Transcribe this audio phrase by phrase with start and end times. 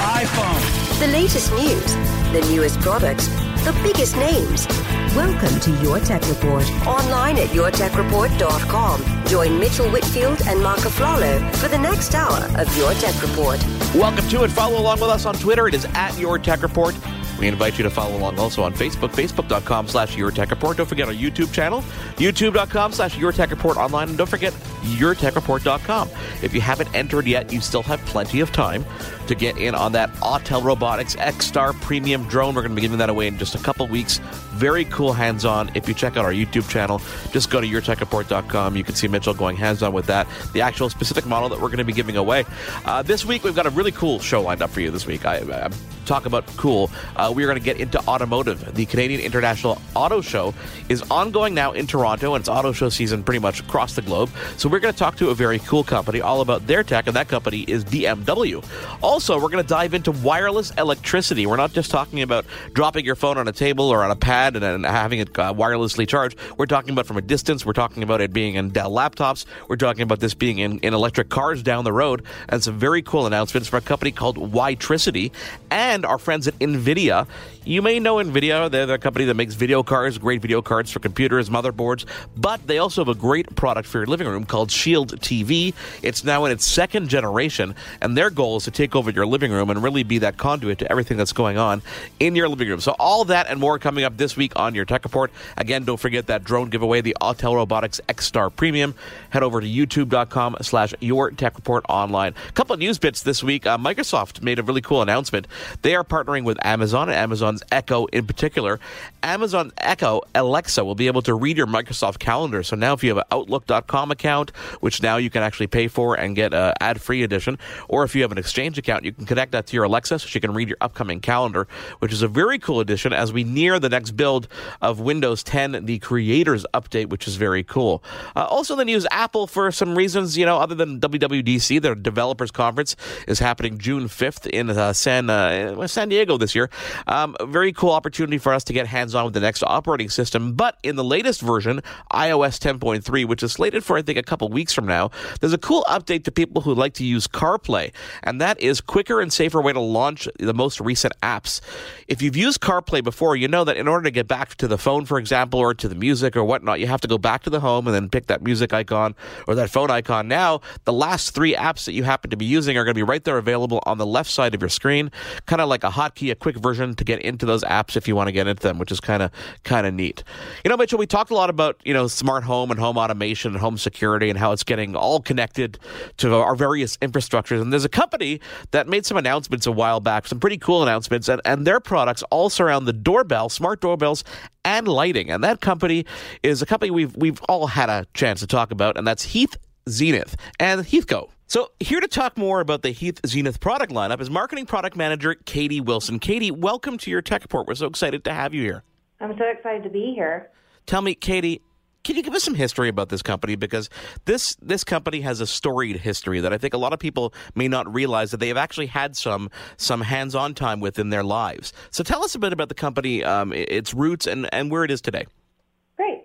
[0.00, 0.98] iPhone.
[0.98, 1.94] The latest news,
[2.32, 3.28] the newest products,
[3.64, 4.66] the biggest names.
[5.14, 6.64] Welcome to Your Tech Report.
[6.86, 9.26] Online at yourtechreport.com.
[9.26, 13.62] Join Mitchell Whitfield and Marco Aflalo for the next hour of Your Tech Report.
[13.94, 14.50] Welcome to it.
[14.50, 15.68] Follow along with us on Twitter.
[15.68, 16.94] It is at Your Tech Report.
[17.40, 20.76] We invite you to follow along also on Facebook, facebook.com slash Your Tech Report.
[20.76, 21.80] Don't forget our YouTube channel,
[22.16, 24.10] youtube.com slash Your Tech Report online.
[24.10, 26.10] And don't forget yourtechreport.com.
[26.42, 28.84] If you haven't entered yet, you still have plenty of time
[29.26, 32.54] to get in on that Autel Robotics X-Star Premium drone.
[32.54, 34.18] We're going to be giving that away in just a couple weeks.
[34.52, 35.70] Very cool hands-on.
[35.74, 38.76] If you check out our YouTube channel, just go to yourtechreport.com.
[38.76, 40.26] You can see Mitchell going hands-on with that.
[40.52, 42.44] The actual specific model that we're going to be giving away.
[42.84, 45.24] Uh, this week, we've got a really cool show lined up for you this week.
[45.24, 45.70] I, I
[46.10, 46.90] talk about cool.
[47.16, 48.74] Uh, we are going to get into automotive.
[48.74, 50.52] The Canadian International Auto Show
[50.88, 54.28] is ongoing now in Toronto, and it's auto show season pretty much across the globe.
[54.56, 57.14] So we're going to talk to a very cool company all about their tech, and
[57.14, 58.64] that company is BMW.
[59.02, 61.46] Also, we're going to dive into wireless electricity.
[61.46, 64.56] We're not just talking about dropping your phone on a table or on a pad
[64.56, 66.36] and, and having it uh, wirelessly charged.
[66.58, 67.64] We're talking about from a distance.
[67.64, 69.44] We're talking about it being in Dell laptops.
[69.68, 73.00] We're talking about this being in, in electric cars down the road, and some very
[73.02, 75.30] cool announcements from a company called Witricity
[75.70, 77.26] and our friends at NVIDIA.
[77.64, 78.70] You may know NVIDIA.
[78.70, 82.06] They're the company that makes video cards, great video cards for computers, motherboards,
[82.36, 85.74] but they also have a great product for your living room called Shield TV.
[86.02, 89.52] It's now in its second generation, and their goal is to take over your living
[89.52, 91.82] room and really be that conduit to everything that's going on
[92.18, 92.80] in your living room.
[92.80, 95.30] So all that and more coming up this week on your Tech Report.
[95.56, 98.94] Again, don't forget that drone giveaway, the Autel Robotics X-Star Premium.
[99.30, 102.34] Head over to youtube.com slash your Tech Report online.
[102.48, 103.66] A couple of news bits this week.
[103.66, 105.46] Uh, Microsoft made a really cool announcement.
[105.82, 108.80] They are partnering with Amazon and Amazon's Echo in particular.
[109.22, 112.62] Amazon Echo Alexa will be able to read your Microsoft calendar.
[112.62, 116.14] So now if you have an Outlook.com account, which now you can actually pay for
[116.14, 117.58] and get an ad-free edition,
[117.88, 120.26] or if you have an Exchange account, you can connect that to your Alexa so
[120.26, 121.68] she can read your upcoming calendar,
[121.98, 124.48] which is a very cool addition as we near the next build
[124.80, 128.02] of Windows 10, the Creators Update, which is very cool.
[128.34, 132.50] Uh, also, the news Apple, for some reasons, you know, other than WWDC, their developers
[132.50, 132.96] conference
[133.26, 136.70] is happening June 5th in uh, San uh, San Diego this year.
[137.06, 140.52] Um, very cool opportunity for us to get hands on with the next operating system.
[140.54, 141.82] But in the latest version,
[142.12, 145.10] iOS 10.3, which is slated for, I think, a couple weeks from now,
[145.40, 147.92] there's a cool update to people who like to use CarPlay,
[148.22, 151.60] and that is quicker and safer way to launch the most recent apps.
[152.08, 154.78] If you've used CarPlay before, you know that in order to get back to the
[154.78, 157.50] phone, for example, or to the music or whatnot, you have to go back to
[157.50, 159.14] the home and then pick that music icon
[159.46, 160.28] or that phone icon.
[160.28, 163.02] Now, the last three apps that you happen to be using are going to be
[163.02, 165.10] right there available on the left side of your screen,
[165.46, 168.16] kind of like a hotkey, a quick version to get into those apps if you
[168.16, 169.30] want to get into them, which is kind of
[169.64, 170.22] kind of neat.
[170.64, 173.52] You know, Mitchell, we talked a lot about you know smart home and home automation
[173.52, 175.78] and home security and how it's getting all connected
[176.18, 177.60] to our various infrastructures.
[177.60, 178.40] And there's a company
[178.70, 182.22] that made some announcements a while back, some pretty cool announcements, and, and their products
[182.30, 184.24] all surround the doorbell, smart doorbells,
[184.64, 185.30] and lighting.
[185.30, 186.06] And that company
[186.42, 189.56] is a company we've we've all had a chance to talk about, and that's Heath
[189.88, 191.30] Zenith and Heathco.
[191.50, 195.34] So, here to talk more about the Heath Zenith product lineup is marketing product manager
[195.34, 196.20] Katie Wilson.
[196.20, 197.66] Katie, welcome to your Tech Report.
[197.66, 198.84] We're so excited to have you here.
[199.18, 200.48] I'm so excited to be here.
[200.86, 201.60] Tell me, Katie,
[202.04, 203.90] can you give us some history about this company because
[204.26, 207.66] this this company has a storied history that I think a lot of people may
[207.66, 211.72] not realize that they have actually had some some hands-on time with in their lives.
[211.90, 214.92] So tell us a bit about the company, um, its roots, and, and where it
[214.92, 215.26] is today.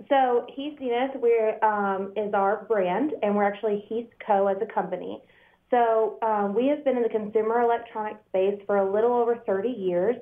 [0.09, 4.47] So Heath Zenith we're, um, is our brand, and we're actually Heath Co.
[4.47, 5.21] as a company.
[5.71, 9.69] So um, we have been in the consumer electronics space for a little over 30
[9.69, 10.15] years.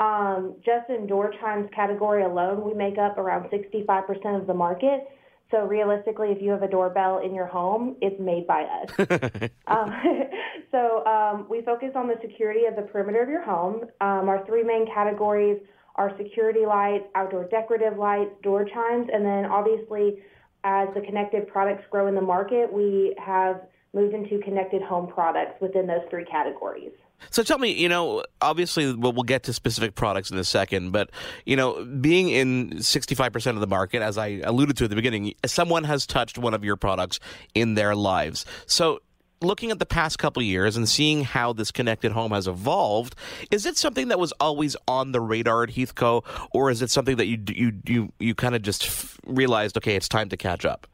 [0.00, 5.08] Um, just in door chimes category alone, we make up around 65% of the market.
[5.50, 8.90] So realistically, if you have a doorbell in your home, it's made by us.
[9.66, 9.92] um,
[10.70, 13.82] so um, we focus on the security of the perimeter of your home.
[14.00, 15.60] Um, our three main categories
[16.00, 20.16] are security lights, outdoor decorative lights, door chimes, and then obviously,
[20.64, 23.60] as the connected products grow in the market, we have
[23.92, 26.92] moved into connected home products within those three categories.
[27.28, 30.92] So tell me, you know, obviously we'll, we'll, get to specific products in a second,
[30.92, 31.10] but
[31.44, 35.34] you know, being in 65% of the market, as I alluded to at the beginning,
[35.44, 37.20] someone has touched one of your products
[37.54, 38.46] in their lives.
[38.64, 39.02] So
[39.42, 43.14] looking at the past couple years and seeing how this connected home has evolved,
[43.50, 47.16] is it something that was always on the radar at Heathco, or is it something
[47.16, 50.64] that you you you you kind of just f- realized, okay, it's time to catch
[50.64, 50.86] up?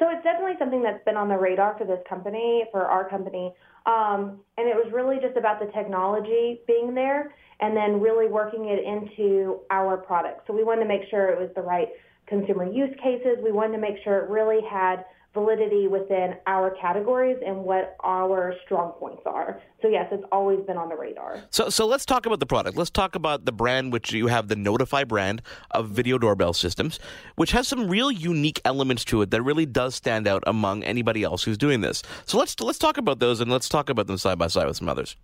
[0.00, 3.52] So it's definitely something that's been on the radar for this company, for our company,
[3.86, 8.66] um, and it was really just about the technology being there, and then really working
[8.68, 10.46] it into our product.
[10.46, 11.88] So we wanted to make sure it was the right
[12.26, 13.38] consumer use cases.
[13.42, 15.04] We wanted to make sure it really had
[15.34, 19.60] validity within our categories and what our strong points are.
[19.82, 21.42] So yes, it's always been on the radar.
[21.50, 22.76] So so let's talk about the product.
[22.76, 25.42] Let's talk about the brand which you have the Notify brand
[25.72, 27.00] of video doorbell systems,
[27.34, 31.24] which has some real unique elements to it that really does stand out among anybody
[31.24, 32.02] else who's doing this.
[32.24, 34.76] So let's let's talk about those and let's talk about them side by side with
[34.76, 35.16] some others.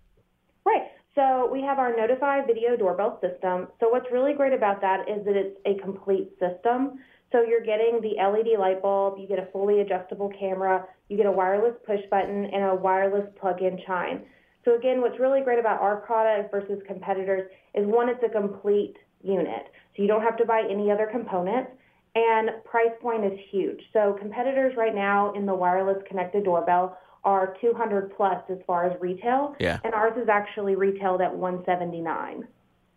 [0.65, 0.83] Right.
[1.15, 3.67] So we have our Notify video doorbell system.
[3.79, 6.99] So what's really great about that is that it's a complete system.
[7.31, 11.25] So you're getting the LED light bulb, you get a fully adjustable camera, you get
[11.25, 14.21] a wireless push button, and a wireless plug-in chime.
[14.65, 18.95] So again, what's really great about our product versus competitors is one, it's a complete
[19.23, 19.63] unit.
[19.95, 21.71] So you don't have to buy any other components,
[22.15, 23.81] and price point is huge.
[23.93, 28.99] So competitors right now in the wireless connected doorbell are 200 plus as far as
[28.99, 29.79] retail, yeah.
[29.83, 32.47] and ours is actually retailed at 179.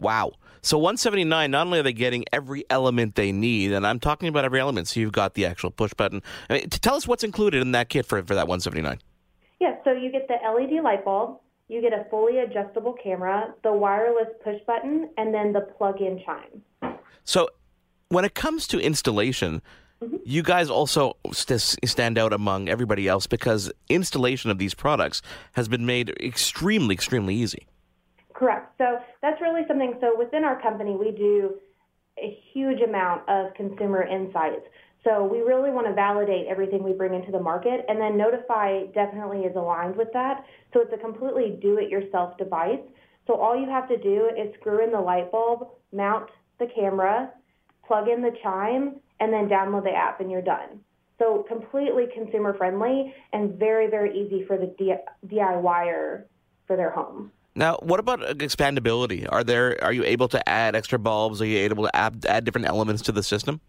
[0.04, 0.32] Wow.
[0.60, 4.44] So 179, not only are they getting every element they need, and I'm talking about
[4.44, 6.22] every element, so you've got the actual push button.
[6.48, 8.98] I mean, tell us what's included in that kit for, for that 179.
[9.60, 13.72] Yeah, so you get the LED light bulb, you get a fully adjustable camera, the
[13.72, 16.98] wireless push button, and then the plug-in chime.
[17.24, 17.48] So
[18.08, 19.62] when it comes to installation,
[20.02, 20.16] mm-hmm.
[20.24, 25.22] you guys also st- stand out among everybody else because installation of these products
[25.52, 27.66] has been made extremely, extremely easy.
[28.78, 29.94] So that's really something.
[30.00, 31.56] So within our company, we do
[32.18, 34.66] a huge amount of consumer insights.
[35.02, 38.86] So we really want to validate everything we bring into the market, and then Notify
[38.94, 40.44] definitely is aligned with that.
[40.72, 42.80] So it's a completely do-it-yourself device.
[43.26, 47.30] So all you have to do is screw in the light bulb, mount the camera,
[47.86, 50.80] plug in the chime, and then download the app, and you're done.
[51.18, 54.74] So completely consumer friendly and very, very easy for the
[55.26, 56.24] DIYer
[56.66, 57.30] for their home.
[57.56, 59.26] Now, what about uh, expandability?
[59.30, 61.40] Are there are you able to add extra bulbs?
[61.40, 63.60] Are you able to add, add different elements to the system?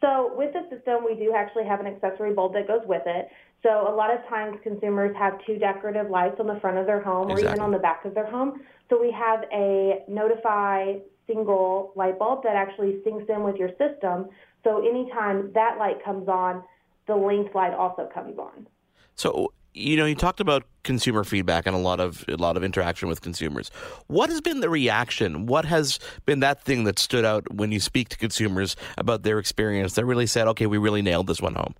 [0.00, 3.28] So with the system, we do actually have an accessory bulb that goes with it.
[3.62, 7.00] So a lot of times consumers have two decorative lights on the front of their
[7.00, 7.46] home exactly.
[7.46, 8.60] or even on the back of their home.
[8.90, 10.96] So we have a Notify
[11.26, 14.28] single light bulb that actually syncs in with your system.
[14.64, 16.62] So anytime that light comes on,
[17.06, 18.66] the Lynx light also comes on.
[19.14, 22.62] So you know, you talked about consumer feedback and a lot of a lot of
[22.62, 23.70] interaction with consumers.
[24.06, 25.46] What has been the reaction?
[25.46, 29.38] What has been that thing that stood out when you speak to consumers about their
[29.38, 31.74] experience that really said, "Okay, we really nailed this one home"?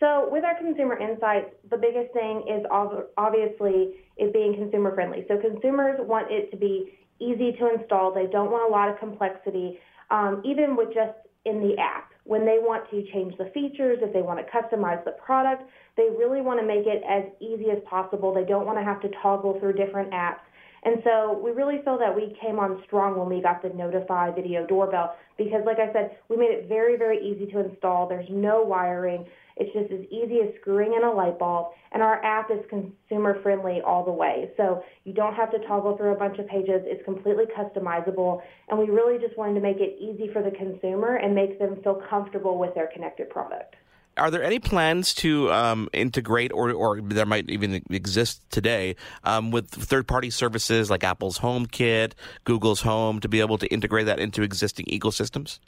[0.00, 5.24] So, with our consumer insights, the biggest thing is obviously it being consumer friendly.
[5.28, 8.12] So, consumers want it to be easy to install.
[8.12, 9.78] They don't want a lot of complexity,
[10.10, 12.11] um, even with just in the app.
[12.24, 15.64] When they want to change the features, if they want to customize the product,
[15.96, 18.32] they really want to make it as easy as possible.
[18.32, 20.40] They don't want to have to toggle through different apps.
[20.84, 24.32] And so we really feel that we came on strong when we got the Notify
[24.32, 28.08] video doorbell because, like I said, we made it very, very easy to install.
[28.08, 29.24] There's no wiring.
[29.56, 31.72] It's just as easy as screwing in a light bulb.
[31.92, 34.50] And our app is consumer friendly all the way.
[34.56, 36.82] So you don't have to toggle through a bunch of pages.
[36.84, 38.40] It's completely customizable.
[38.68, 41.80] And we really just wanted to make it easy for the consumer and make them
[41.84, 43.76] feel comfortable with their connected product.
[44.16, 49.50] Are there any plans to um, integrate, or, or there might even exist today, um,
[49.50, 52.12] with third-party services like Apple's HomeKit,
[52.44, 55.60] Google's Home, to be able to integrate that into existing ecosystems?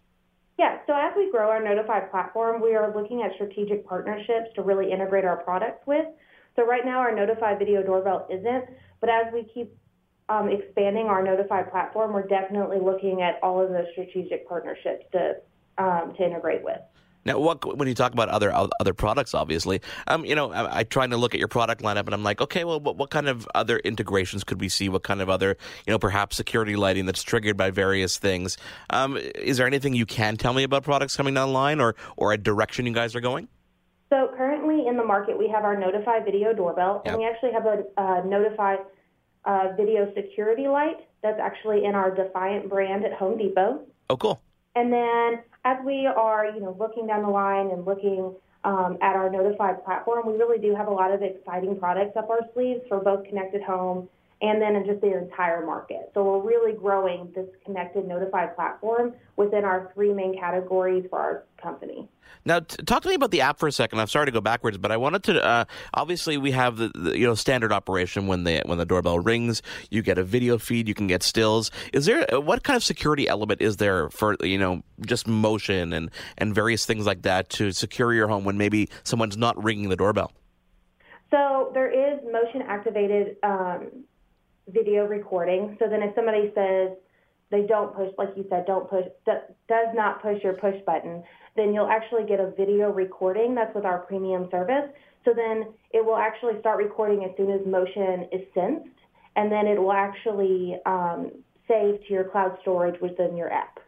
[0.59, 0.79] Yeah.
[0.87, 4.93] So as we grow our Notify platform, we are looking at strategic partnerships to really
[4.93, 6.07] integrate our products with.
[6.57, 8.67] So right now, our Notify video doorbell isn't,
[9.01, 9.75] but as we keep
[10.29, 15.37] um, expanding our Notify platform, we're definitely looking at all of those strategic partnerships to
[15.77, 16.79] um, to integrate with.
[17.25, 20.85] Now, what when you talk about other other products, obviously, um, you know, I, I
[20.85, 23.29] trying to look at your product lineup, and I'm like, okay, well, what, what kind
[23.29, 24.89] of other integrations could we see?
[24.89, 28.57] What kind of other, you know, perhaps security lighting that's triggered by various things?
[28.91, 31.95] Um, is there anything you can tell me about products coming down the line, or
[32.17, 33.49] or a direction you guys are going?
[34.11, 37.15] So currently in the market, we have our Notify video doorbell, yep.
[37.15, 38.77] and we actually have a uh, Notify
[39.45, 43.81] uh, video security light that's actually in our Defiant brand at Home Depot.
[44.11, 44.41] Oh, cool.
[44.77, 49.17] And then as we are, you know, looking down the line and looking um, at
[49.17, 52.81] our Notified platform, we really do have a lot of exciting products up our sleeves
[52.89, 54.09] for both connected home
[54.45, 56.11] and then in just the entire market.
[56.13, 61.45] So we're really growing this connected Notify platform within our three main categories for our
[61.61, 62.07] company.
[62.45, 64.01] Now, t- talk to me about the app for a second.
[64.01, 65.43] I'm sorry to go backwards, but I wanted to.
[65.43, 69.19] Uh, obviously, we have the, the, you know standard operation when the when the doorbell
[69.19, 71.71] rings, you get a video feed, you can get stills.
[71.95, 76.11] Is there what kind of security element is there for you know just motion and
[76.37, 79.97] and various things like that to secure your home when maybe someone's not ringing the
[79.97, 80.33] doorbell?
[81.31, 84.05] So there is motion activated um,
[84.69, 85.77] video recording.
[85.79, 86.97] So then if somebody says
[87.51, 91.23] they don't push, like you said, don't push, does not push your push button,
[91.57, 93.55] then you'll actually get a video recording.
[93.55, 94.91] That's with our premium service.
[95.25, 98.89] So then it will actually start recording as soon as motion is sensed,
[99.37, 101.31] and then it will actually um,
[101.69, 103.79] save to your cloud storage within your app.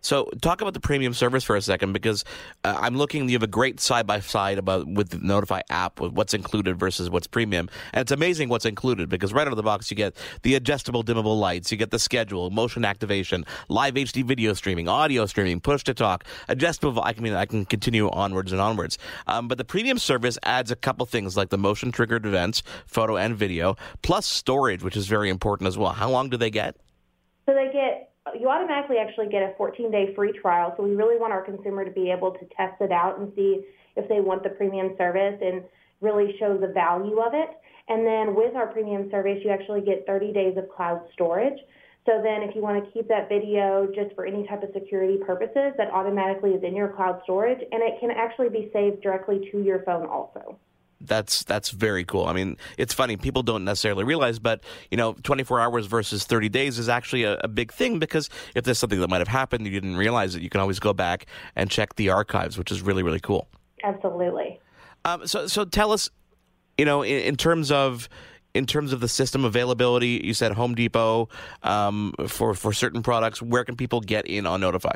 [0.00, 2.24] So, talk about the premium service for a second, because
[2.64, 3.28] uh, I'm looking.
[3.28, 6.78] You have a great side by side about with the Notify app, with what's included
[6.78, 9.08] versus what's premium, and it's amazing what's included.
[9.08, 11.98] Because right out of the box, you get the adjustable dimmable lights, you get the
[11.98, 17.02] schedule, motion activation, live HD video streaming, audio streaming, push to talk, adjustable.
[17.02, 18.98] I mean, I can continue onwards and onwards.
[19.26, 23.16] Um, but the premium service adds a couple things like the motion triggered events, photo
[23.16, 25.92] and video, plus storage, which is very important as well.
[25.92, 26.76] How long do they get?
[27.46, 27.95] So they get
[28.40, 30.74] you automatically actually get a 14 day free trial.
[30.76, 33.64] So we really want our consumer to be able to test it out and see
[33.96, 35.62] if they want the premium service and
[36.00, 37.50] really show the value of it.
[37.88, 41.58] And then with our premium service, you actually get 30 days of cloud storage.
[42.04, 45.18] So then if you want to keep that video just for any type of security
[45.18, 49.48] purposes, that automatically is in your cloud storage and it can actually be saved directly
[49.50, 50.58] to your phone also
[51.00, 52.26] that's that's very cool.
[52.26, 56.48] I mean, it's funny people don't necessarily realize, but you know, 24 hours versus 30
[56.48, 59.66] days is actually a, a, big thing because if there's something that might have happened
[59.66, 62.82] you didn't realize it, you can always go back and check the archives, which is
[62.82, 63.48] really really cool.
[63.84, 64.60] Absolutely.
[65.04, 66.10] Um, so so tell us,
[66.78, 68.08] you know, in, in, terms of.
[68.54, 71.28] In terms of the system availability, you said Home Depot
[71.62, 73.42] um, for for certain products.
[73.42, 74.94] Where can people get in on Notify?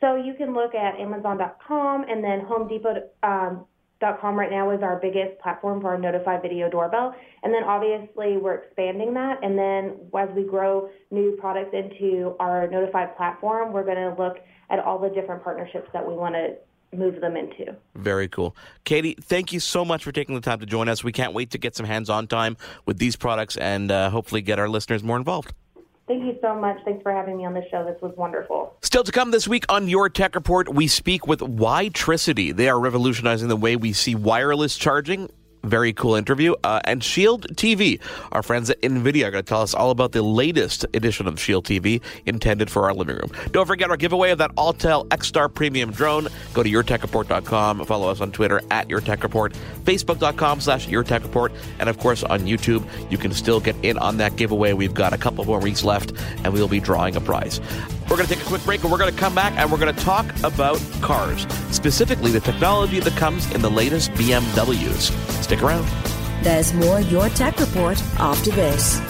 [0.00, 3.02] So you can look at Amazon.com and then Home Depot.
[3.22, 3.66] Um,
[4.00, 7.14] Com right now is our biggest platform for our Notify video doorbell.
[7.42, 9.42] And then obviously we're expanding that.
[9.42, 14.38] And then as we grow new products into our Notify platform, we're going to look
[14.70, 16.54] at all the different partnerships that we want to
[16.96, 17.76] move them into.
[17.96, 18.56] Very cool.
[18.84, 21.02] Katie, thank you so much for taking the time to join us.
[21.02, 24.42] We can't wait to get some hands on time with these products and uh, hopefully
[24.42, 25.52] get our listeners more involved.
[26.08, 26.78] Thank you so much.
[26.86, 27.84] Thanks for having me on the show.
[27.84, 28.74] This was wonderful.
[28.80, 32.56] Still to come this week on Your Tech Report, we speak with Witricity.
[32.56, 35.28] They are revolutionizing the way we see wireless charging
[35.62, 36.54] very cool interview.
[36.64, 38.00] Uh, and Shield TV,
[38.32, 41.40] our friends at NVIDIA are going to tell us all about the latest edition of
[41.40, 43.30] Shield TV intended for our living room.
[43.52, 46.28] Don't forget our giveaway of that Autel X-Star Premium drone.
[46.54, 47.84] Go to yourtechreport.com.
[47.84, 52.86] Follow us on Twitter at yourtechreport, facebook.com slash yourtechreport, and of course on YouTube.
[53.10, 54.72] You can still get in on that giveaway.
[54.72, 56.12] We've got a couple more weeks left,
[56.44, 57.60] and we'll be drawing a prize.
[58.08, 59.78] We're going to take a quick break and we're going to come back and we're
[59.78, 65.10] going to talk about cars, specifically the technology that comes in the latest BMWs.
[65.48, 65.88] Stick around.
[66.42, 69.00] There's more Your Tech Report after this.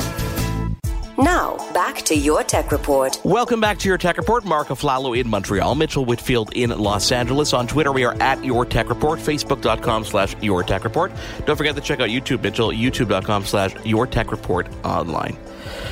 [1.18, 3.20] Now, back to your tech report.
[3.24, 4.44] Welcome back to your tech report.
[4.44, 7.52] Mark Aflalo in Montreal, Mitchell Whitfield in Los Angeles.
[7.52, 11.10] On Twitter, we are at your tech report, facebook.com slash your tech report.
[11.44, 15.36] Don't forget to check out YouTube, Mitchell, youtube.com slash your tech report online.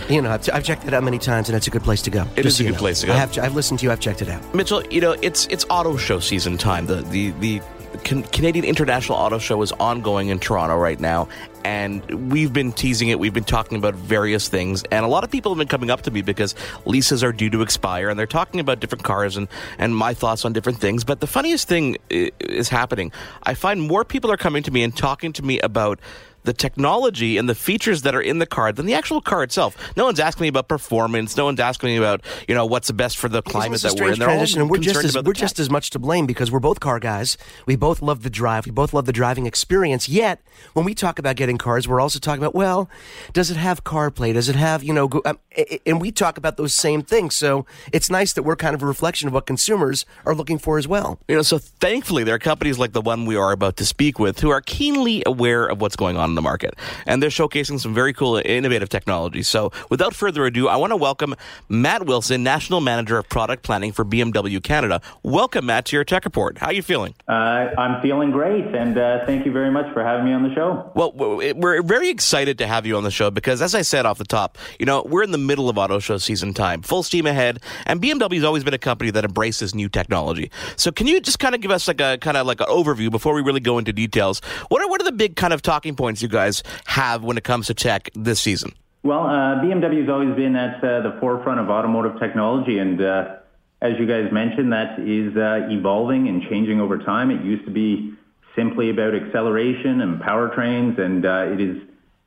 [0.08, 2.10] You know, I've, I've, checked it out many times, and it's a good place to
[2.10, 2.24] go.
[2.36, 2.78] It is a good know.
[2.78, 3.12] place to go.
[3.12, 3.90] I have, I've listened to you.
[3.90, 4.54] I've checked it out.
[4.54, 6.86] Mitchell, you know, it's it's auto show season time.
[6.86, 7.60] The the the
[8.06, 11.28] Canadian International Auto Show is ongoing in Toronto right now,
[11.64, 13.18] and we've been teasing it.
[13.18, 16.02] We've been talking about various things, and a lot of people have been coming up
[16.02, 19.48] to me because leases are due to expire, and they're talking about different cars and
[19.78, 21.02] and my thoughts on different things.
[21.02, 23.10] But the funniest thing is happening.
[23.42, 25.98] I find more people are coming to me and talking to me about
[26.46, 29.76] the technology and the features that are in the car than the actual car itself.
[29.96, 31.36] No one's asking me about performance.
[31.36, 34.12] No one's asking me about you know what's the best for the climate that we're
[34.12, 34.18] in.
[34.18, 36.80] They're transition, and we're just as, we're just as much to blame because we're both
[36.80, 37.36] car guys.
[37.66, 38.64] We both love the drive.
[38.64, 40.08] We both love the driving experience.
[40.08, 40.40] Yet
[40.72, 42.88] when we talk about getting cars, we're also talking about well,
[43.32, 44.32] does it have CarPlay?
[44.32, 45.08] Does it have you know?
[45.08, 45.38] Go, um,
[45.84, 47.36] and we talk about those same things.
[47.36, 50.78] So it's nice that we're kind of a reflection of what consumers are looking for
[50.78, 51.18] as well.
[51.28, 54.18] You know, so thankfully there are companies like the one we are about to speak
[54.18, 56.74] with who are keenly aware of what's going on the market.
[57.06, 59.42] And they're showcasing some very cool, innovative technology.
[59.42, 61.34] So without further ado, I want to welcome
[61.68, 65.00] Matt Wilson, National Manager of Product Planning for BMW Canada.
[65.22, 66.58] Welcome, Matt, to your Tech Report.
[66.58, 67.14] How are you feeling?
[67.28, 67.32] Uh,
[67.76, 70.90] I'm feeling great, and uh, thank you very much for having me on the show.
[70.94, 74.18] Well, we're very excited to have you on the show because, as I said off
[74.18, 77.26] the top, you know, we're in the middle of auto show season time, full steam
[77.26, 80.50] ahead, and BMW has always been a company that embraces new technology.
[80.76, 83.10] So can you just kind of give us like a kind of like an overview
[83.10, 84.40] before we really go into details?
[84.68, 87.44] What are, what are the big kind of talking points you guys have when it
[87.44, 88.72] comes to tech this season?
[89.02, 93.36] Well, uh, BMW has always been at uh, the forefront of automotive technology, and uh,
[93.80, 97.30] as you guys mentioned, that is uh, evolving and changing over time.
[97.30, 98.14] It used to be
[98.56, 101.82] simply about acceleration and powertrains, and uh, it is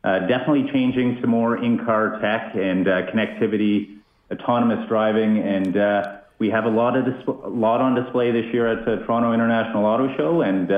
[0.05, 3.97] uh, definitely changing to more in-car tech and connectivity,
[4.31, 5.75] autonomous driving, and
[6.37, 9.33] we have a lot of dis- a lot on display this year at the Toronto
[9.33, 10.71] International Auto Show, and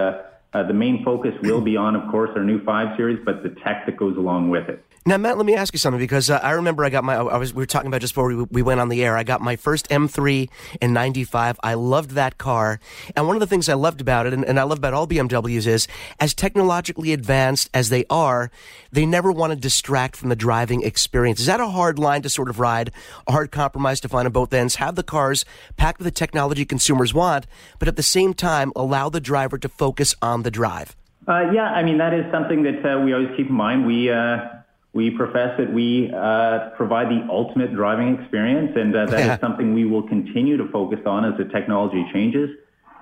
[0.54, 3.86] the main focus will be on, of course, our new 5 Series, but the tech
[3.86, 4.84] that goes along with it.
[5.04, 7.16] Now, Matt, let me ask you something because uh, I remember I got my.
[7.16, 9.18] I was we were talking about just before we, we went on the air.
[9.18, 10.48] I got my first M3
[10.80, 11.60] in '95.
[11.64, 12.80] I loved that car,
[13.16, 15.08] and one of the things I loved about it, and, and I love about all
[15.08, 15.88] BMWs, is
[16.20, 18.52] as technologically advanced as they are,
[18.92, 21.40] they never want to distract from the driving experience.
[21.40, 22.92] Is that a hard line to sort of ride?
[23.26, 24.76] A hard compromise to find on both ends?
[24.76, 25.46] Have the cars
[25.78, 27.48] packed with the technology consumers want,
[27.80, 30.96] but at the same time allow the driver to focus on the drive.
[31.28, 33.86] Uh, yeah, I mean that is something that uh, we always keep in mind.
[33.86, 34.12] We.
[34.12, 34.62] Uh
[34.94, 39.34] we profess that we uh, provide the ultimate driving experience, and uh, that yeah.
[39.36, 42.50] is something we will continue to focus on as the technology changes.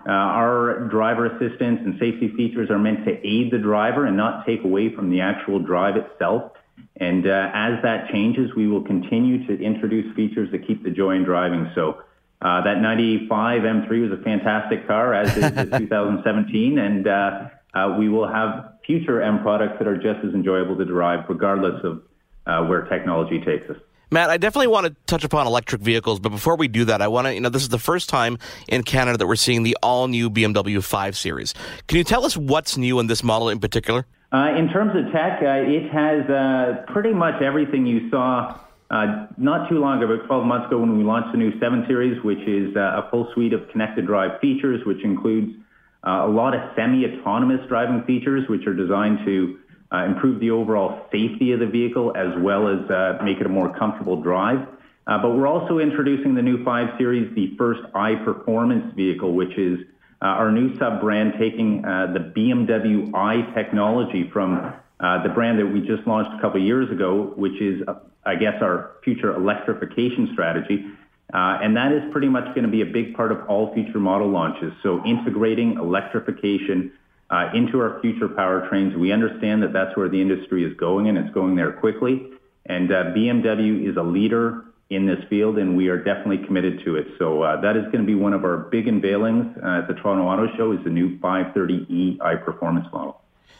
[0.07, 4.45] Uh, our driver assistance and safety features are meant to aid the driver and not
[4.45, 6.51] take away from the actual drive itself.
[6.97, 11.15] And uh, as that changes, we will continue to introduce features that keep the joy
[11.15, 11.69] in driving.
[11.75, 12.01] So
[12.41, 17.95] uh, that 95 M3 was a fantastic car, as is the 2017, and uh, uh,
[17.99, 22.01] we will have future M products that are just as enjoyable to drive, regardless of
[22.47, 23.77] uh, where technology takes us.
[24.11, 27.07] Matt, I definitely want to touch upon electric vehicles, but before we do that, I
[27.07, 29.77] want to, you know, this is the first time in Canada that we're seeing the
[29.83, 31.53] all new BMW 5 Series.
[31.87, 34.07] Can you tell us what's new in this model in particular?
[34.31, 38.59] Uh, in terms of tech, uh, it has uh, pretty much everything you saw
[38.91, 41.85] uh, not too long ago, about 12 months ago, when we launched the new 7
[41.87, 45.53] Series, which is uh, a full suite of connected drive features, which includes
[46.05, 49.59] uh, a lot of semi-autonomous driving features, which are designed to
[49.93, 53.49] uh, improve the overall safety of the vehicle as well as uh, make it a
[53.49, 54.67] more comfortable drive.
[55.05, 59.79] Uh, but we're also introducing the new 5 Series, the first i-Performance vehicle, which is
[60.21, 66.31] our new sub-brand taking the BMW i technology from the brand that we just launched
[66.37, 67.81] a couple of years ago, which is,
[68.25, 70.85] I guess, our future electrification strategy.
[71.33, 73.99] Uh, and that is pretty much going to be a big part of all future
[73.99, 74.73] model launches.
[74.81, 76.91] So integrating electrification
[77.29, 81.17] uh, into our future powertrains, we understand that that's where the industry is going, and
[81.17, 82.25] it's going there quickly.
[82.65, 86.95] And uh, BMW is a leader in this field, and we are definitely committed to
[86.95, 87.05] it.
[87.19, 89.93] So uh, that is going to be one of our big unveilings uh, at the
[89.93, 93.18] Toronto Auto Show is the new 530e i-Performance model.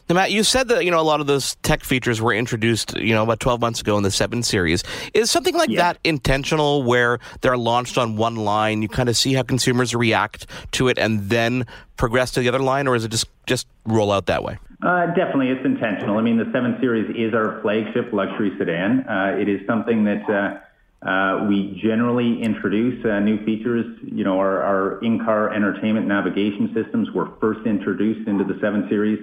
[0.10, 2.98] Now, Matt, you said that you know a lot of those tech features were introduced,
[2.98, 4.84] you know, about 12 months ago in the 7 series.
[5.14, 5.82] Is something like yeah.
[5.82, 10.48] that intentional where they're launched on one line, you kind of see how consumers react
[10.72, 14.12] to it and then progress to the other line or is it just just roll
[14.12, 14.58] out that way?
[14.82, 16.18] Uh, definitely, it's intentional.
[16.18, 19.02] I mean, the 7 Series is our flagship luxury sedan.
[19.02, 23.86] Uh, it is something that uh, uh we generally introduce uh, new features.
[24.04, 29.20] You know, our, our in-car entertainment navigation systems were first introduced into the 7 Series.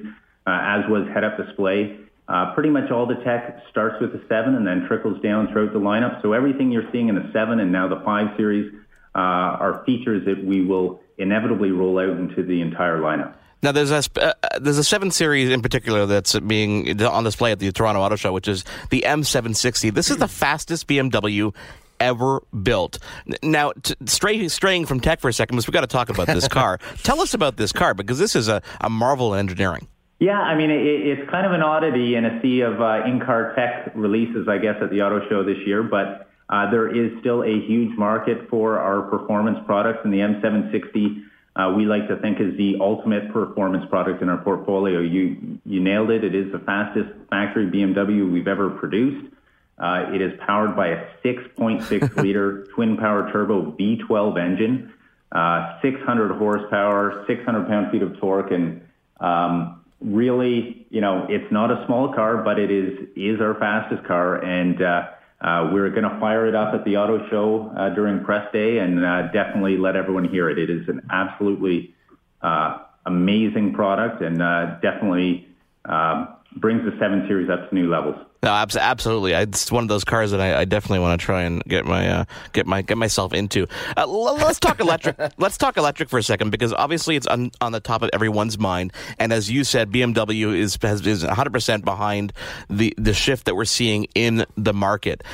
[0.47, 1.99] Uh, as was head-up display.
[2.29, 5.73] Uh, pretty much all the tech starts with the 7 and then trickles down throughout
[5.73, 6.23] the lineup.
[6.23, 8.73] So everything you're seeing in the 7 and now the 5 series
[9.15, 13.35] uh, are features that we will inevitably roll out into the entire lineup.
[13.63, 17.59] Now, there's a uh, there's a seven series in particular that's being on display at
[17.59, 19.95] the Toronto Auto Show, which is the M760.
[19.95, 21.55] This is the fastest BMW
[21.99, 22.99] ever built.
[23.43, 26.27] Now, t- stray, straying from tech for a second, because we've got to talk about
[26.27, 26.79] this car.
[27.03, 29.89] Tell us about this car because this is a, a marvel in engineering.
[30.19, 33.55] Yeah, I mean, it, it's kind of an oddity in a sea of uh, in-car
[33.55, 37.43] tech releases, I guess, at the auto show this year, but uh, there is still
[37.43, 41.25] a huge market for our performance products, and the M760
[41.57, 45.01] uh, we like to think is the ultimate performance product in our portfolio.
[45.01, 46.23] You you nailed it.
[46.23, 49.33] It is the fastest factory BMW we've ever produced.
[49.79, 54.93] Uh, it is powered by a 6.6 liter twin power turbo V12 engine,
[55.33, 58.83] uh, 600 horsepower, 600 pound feet of torque, and
[59.21, 64.07] um, really, you know, it's not a small car, but it is is our fastest
[64.07, 65.09] car, and uh,
[65.41, 68.79] uh, we're going to fire it up at the auto show uh, during press day,
[68.79, 70.59] and uh, definitely let everyone hear it.
[70.59, 71.95] It is an absolutely
[72.43, 75.49] uh, amazing product, and uh, definitely
[75.85, 78.17] um, brings the seven series up to new levels.
[78.47, 79.33] No, absolutely.
[79.33, 82.09] It's one of those cars that I, I definitely want to try and get my
[82.09, 83.67] uh, get my get myself into.
[83.97, 85.17] Uh, let's talk electric.
[85.37, 88.57] let's talk electric for a second because obviously it's on, on the top of everyone's
[88.57, 88.93] mind.
[89.19, 92.33] And as you said, BMW is is 100 percent behind
[92.71, 95.25] the the shift that we're seeing in the market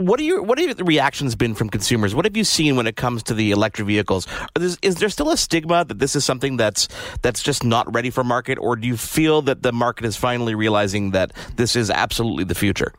[0.00, 2.14] what are your what have the reactions been from consumers?
[2.14, 4.26] What have you seen when it comes to the electric vehicles?
[4.58, 6.88] Is, there still a stigma that this is something that's
[7.22, 10.54] that's just not ready for market, or do you feel that the market is finally
[10.54, 12.92] realizing that this is absolutely the future?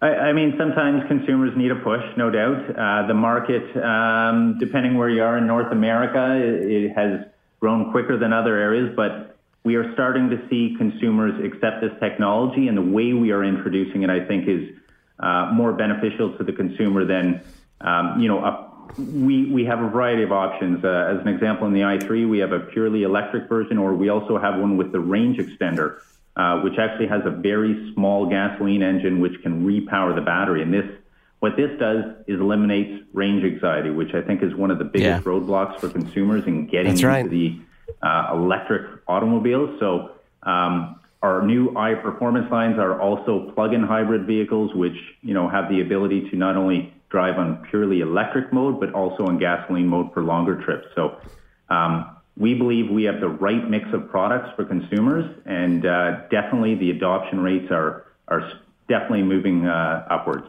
[0.00, 2.70] I, I mean, sometimes consumers need a push, no doubt.
[2.70, 7.26] Uh, the market, um, depending where you are in North America, it, it has
[7.60, 12.68] grown quicker than other areas, but we are starting to see consumers accept this technology,
[12.68, 14.68] and the way we are introducing it, I think, is
[15.18, 17.40] uh, more beneficial to the consumer than,
[17.80, 18.66] um, you know, a,
[18.98, 20.84] we, we have a variety of options.
[20.84, 24.08] Uh, as an example, in the i3, we have a purely electric version, or we
[24.08, 26.00] also have one with the range extender,
[26.36, 30.62] uh, which actually has a very small gasoline engine which can repower the battery.
[30.62, 30.86] And this,
[31.40, 35.24] what this does is eliminates range anxiety, which I think is one of the biggest
[35.24, 35.32] yeah.
[35.32, 37.28] roadblocks for consumers in getting That's into right.
[37.28, 37.58] the
[38.02, 39.78] uh, electric automobiles.
[39.80, 45.48] So um, our new i performance lines are also plug-in hybrid vehicles, which you know
[45.48, 49.86] have the ability to not only drive on purely electric mode, but also on gasoline
[49.86, 50.86] mode for longer trips.
[50.94, 51.16] So
[51.70, 56.74] um, we believe we have the right mix of products for consumers, and uh, definitely
[56.74, 58.52] the adoption rates are are
[58.88, 60.48] definitely moving uh, upwards.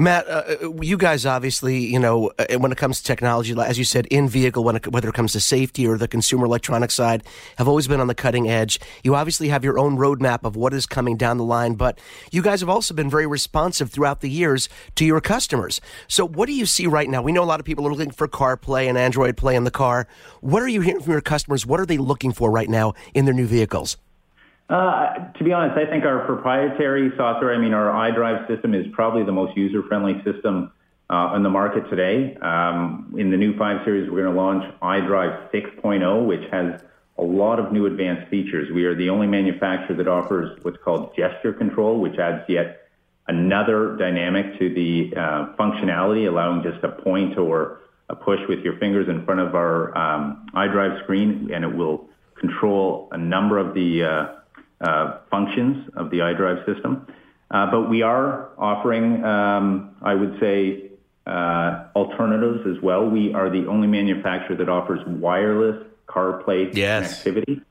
[0.00, 3.76] Matt, uh, uh, you guys obviously, you know, uh, when it comes to technology, as
[3.76, 6.94] you said, in vehicle, when it, whether it comes to safety or the consumer electronics
[6.94, 7.22] side,
[7.58, 8.80] have always been on the cutting edge.
[9.04, 12.00] You obviously have your own roadmap of what is coming down the line, but
[12.32, 15.82] you guys have also been very responsive throughout the years to your customers.
[16.08, 17.20] So, what do you see right now?
[17.20, 19.70] We know a lot of people are looking for CarPlay and Android Play in the
[19.70, 20.08] car.
[20.40, 21.66] What are you hearing from your customers?
[21.66, 23.98] What are they looking for right now in their new vehicles?
[24.70, 28.86] Uh, to be honest, I think our proprietary software, I mean, our iDrive system is
[28.92, 30.70] probably the most user-friendly system
[31.10, 32.36] uh, on the market today.
[32.36, 36.80] Um, in the new 5 Series, we're going to launch iDrive 6.0, which has
[37.18, 38.70] a lot of new advanced features.
[38.72, 42.88] We are the only manufacturer that offers what's called gesture control, which adds yet
[43.26, 48.76] another dynamic to the uh, functionality, allowing just a point or a push with your
[48.78, 53.74] fingers in front of our um, iDrive screen, and it will control a number of
[53.74, 54.39] the uh,
[55.30, 57.06] functions of the iDrive system.
[57.50, 60.90] Uh, but we are offering, um, I would say,
[61.26, 63.08] uh, alternatives as well.
[63.08, 67.22] We are the only manufacturer that offers wireless CarPlay yes.
[67.22, 67.62] connectivity.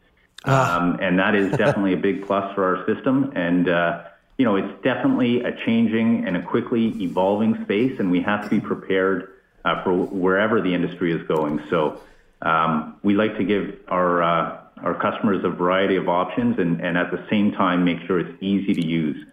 [0.45, 3.33] Um, and that is definitely a big plus for our system.
[3.35, 4.03] And, uh,
[4.37, 8.49] you know, it's definitely a changing and a quickly evolving space, and we have to
[8.49, 9.33] be prepared
[9.65, 11.61] uh, for wherever the industry is going.
[11.69, 12.01] So
[12.41, 16.97] um, we like to give our uh, our customers a variety of options and, and
[16.97, 19.25] at the same time make sure it's easy to use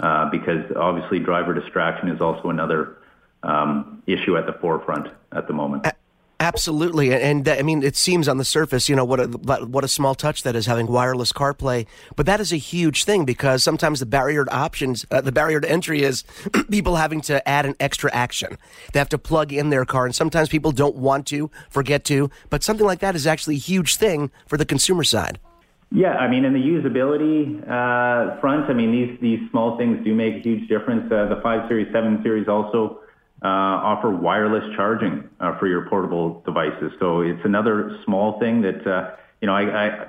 [0.00, 2.98] uh, because obviously driver distraction is also another
[3.42, 5.86] um, issue at the forefront at the moment.
[6.40, 9.88] Absolutely, and, I mean, it seems on the surface, you know, what a what a
[9.88, 14.00] small touch that is having wireless CarPlay, but that is a huge thing because sometimes
[14.00, 16.24] the barrier to options, uh, the barrier to entry is
[16.70, 18.56] people having to add an extra action.
[18.94, 22.30] They have to plug in their car, and sometimes people don't want to, forget to,
[22.48, 25.38] but something like that is actually a huge thing for the consumer side.
[25.92, 30.14] Yeah, I mean, in the usability uh, front, I mean, these these small things do
[30.14, 31.12] make a huge difference.
[31.12, 33.00] Uh, the five series, seven series also
[33.42, 36.92] uh, offer wireless charging uh, for your portable devices.
[36.98, 40.08] So it's another small thing that uh, you know I, I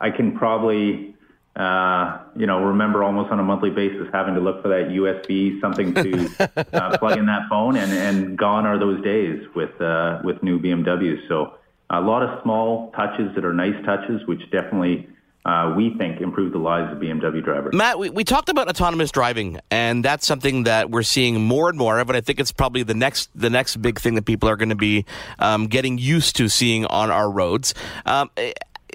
[0.00, 1.14] I can probably
[1.54, 5.60] uh, you know remember almost on a monthly basis having to look for that USB
[5.60, 6.28] something to
[6.72, 10.58] uh, plug in that phone, and and gone are those days with uh, with new
[10.58, 11.28] BMWs.
[11.28, 11.54] So
[11.90, 15.08] a lot of small touches that are nice touches, which definitely
[15.48, 17.74] uh, we think improve the lives of BMW drivers.
[17.74, 21.78] Matt, we, we talked about autonomous driving, and that's something that we're seeing more and
[21.78, 22.10] more of.
[22.10, 24.68] And I think it's probably the next the next big thing that people are going
[24.68, 25.06] to be
[25.38, 27.72] um, getting used to seeing on our roads.
[28.04, 28.52] Um, eh,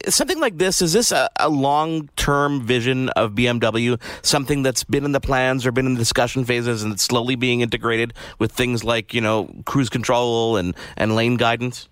[0.09, 3.99] something like this is this a, a long term vision of BMW?
[4.21, 7.35] Something that's been in the plans or been in the discussion phases, and it's slowly
[7.35, 11.89] being integrated with things like you know cruise control and and lane guidance.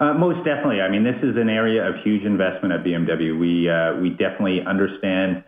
[0.00, 0.80] Uh, most definitely.
[0.80, 3.38] I mean, this is an area of huge investment at BMW.
[3.38, 5.44] We uh, we definitely understand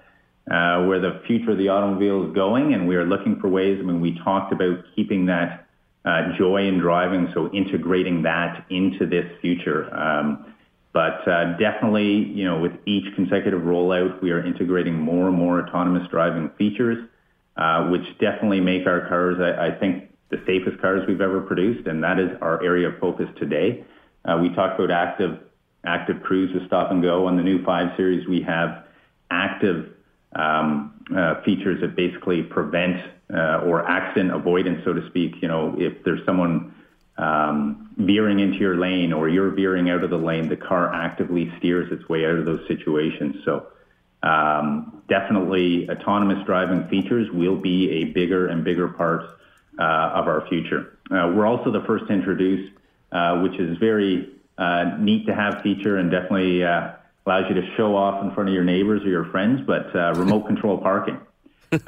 [0.51, 3.79] uh, where the future of the automobile is going, and we are looking for ways.
[3.81, 5.67] I mean, we talked about keeping that
[6.05, 9.93] uh, joy in driving, so integrating that into this future.
[9.93, 10.55] Um,
[10.93, 15.61] but uh, definitely, you know, with each consecutive rollout, we are integrating more and more
[15.61, 17.07] autonomous driving features,
[17.57, 21.87] uh, which definitely make our cars, I, I think, the safest cars we've ever produced,
[21.87, 23.85] and that is our area of focus today.
[24.27, 25.41] Uh, we talked about active
[25.85, 27.27] active cruise with stop and go.
[27.27, 28.85] On the new 5 Series, we have
[29.31, 29.93] active
[30.35, 33.01] um, uh, features that basically prevent
[33.33, 35.35] uh, or accident avoidance, so to speak.
[35.41, 36.75] You know, if there's someone
[37.19, 41.53] um, veering into your lane or you're veering out of the lane, the car actively
[41.59, 43.37] steers its way out of those situations.
[43.45, 43.69] So
[44.23, 49.23] um, definitely autonomous driving features will be a bigger and bigger part
[49.79, 50.99] uh, of our future.
[51.11, 52.71] Uh, we're also the first to introduce
[53.13, 56.93] uh, which is very uh, neat to have feature and definitely uh,
[57.27, 60.13] allows you to show off in front of your neighbors or your friends, but uh,
[60.15, 61.21] remote control parking.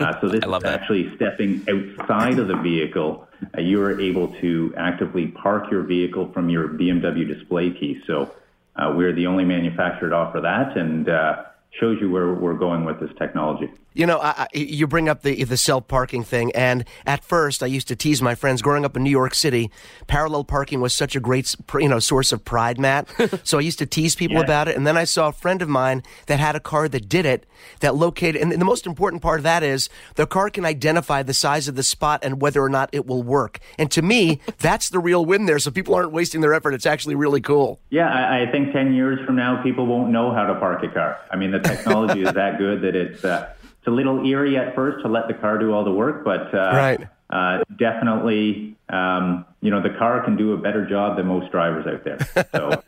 [0.00, 3.28] Uh, so this is actually stepping outside of the vehicle.
[3.56, 8.02] Uh, you are able to actively park your vehicle from your BMW display key.
[8.04, 8.34] So
[8.74, 12.84] uh, we're the only manufacturer to offer that, and uh, shows you where we're going
[12.84, 13.70] with this technology.
[13.98, 17.64] You know, I, I, you bring up the the self parking thing, and at first
[17.64, 19.72] I used to tease my friends growing up in New York City.
[20.06, 23.08] Parallel parking was such a great, you know, source of pride, Matt.
[23.42, 24.44] so I used to tease people yeah.
[24.44, 27.08] about it, and then I saw a friend of mine that had a car that
[27.08, 27.44] did it,
[27.80, 28.40] that located.
[28.40, 31.74] And the most important part of that is the car can identify the size of
[31.74, 33.58] the spot and whether or not it will work.
[33.80, 35.58] And to me, that's the real win there.
[35.58, 36.72] So people aren't wasting their effort.
[36.72, 37.80] It's actually really cool.
[37.90, 40.88] Yeah, I, I think ten years from now, people won't know how to park a
[40.88, 41.18] car.
[41.32, 43.24] I mean, the technology is that good that it's.
[43.24, 43.52] Uh,
[43.86, 46.70] a little eerie at first to let the car do all the work, but uh,
[46.74, 47.08] right.
[47.30, 51.86] uh, definitely, um, you know, the car can do a better job than most drivers
[51.86, 52.18] out there.
[52.52, 52.82] So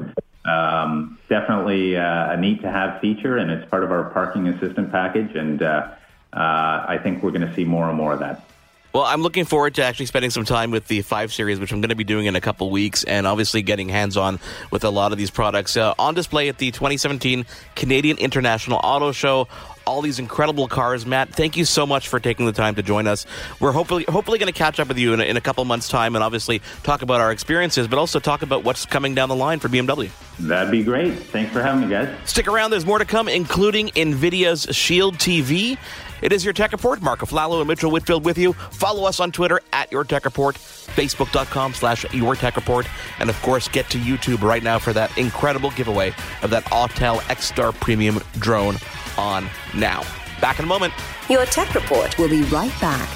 [0.51, 4.91] um, definitely uh, a neat to have feature, and it's part of our parking assistant
[4.91, 5.35] package.
[5.35, 5.93] And uh,
[6.33, 8.45] uh, I think we're going to see more and more of that.
[8.93, 11.81] Well, I'm looking forward to actually spending some time with the 5 Series, which I'm
[11.81, 14.41] going to be doing in a couple weeks, and obviously getting hands on
[14.73, 15.77] with a lot of these products.
[15.77, 19.47] Uh, on display at the 2017 Canadian International Auto Show
[19.87, 21.07] all these incredible cars.
[21.07, 23.27] Matt, thank you so much for taking the time to join us.
[23.59, 25.89] We're hopefully hopefully going to catch up with you in a, in a couple months'
[25.89, 29.37] time and obviously talk about our experiences, but also talk about what's coming down the
[29.37, 30.11] line for BMW.
[30.39, 31.15] That'd be great.
[31.15, 32.09] Thanks for having me, guys.
[32.25, 32.71] Stick around.
[32.71, 35.79] There's more to come, including NVIDIA's Shield TV.
[36.23, 37.01] It is your Tech Report.
[37.01, 38.53] Mark Aflalo and Mitchell Whitfield with you.
[38.53, 42.87] Follow us on Twitter at Your Tech Report, Facebook.com slash Your Tech Report,
[43.19, 46.13] and of course, get to YouTube right now for that incredible giveaway
[46.43, 48.77] of that Autel X-Star Premium drone
[49.21, 50.03] on now.
[50.41, 50.93] Back in a moment.
[51.29, 53.09] Your Tech Report will be right back.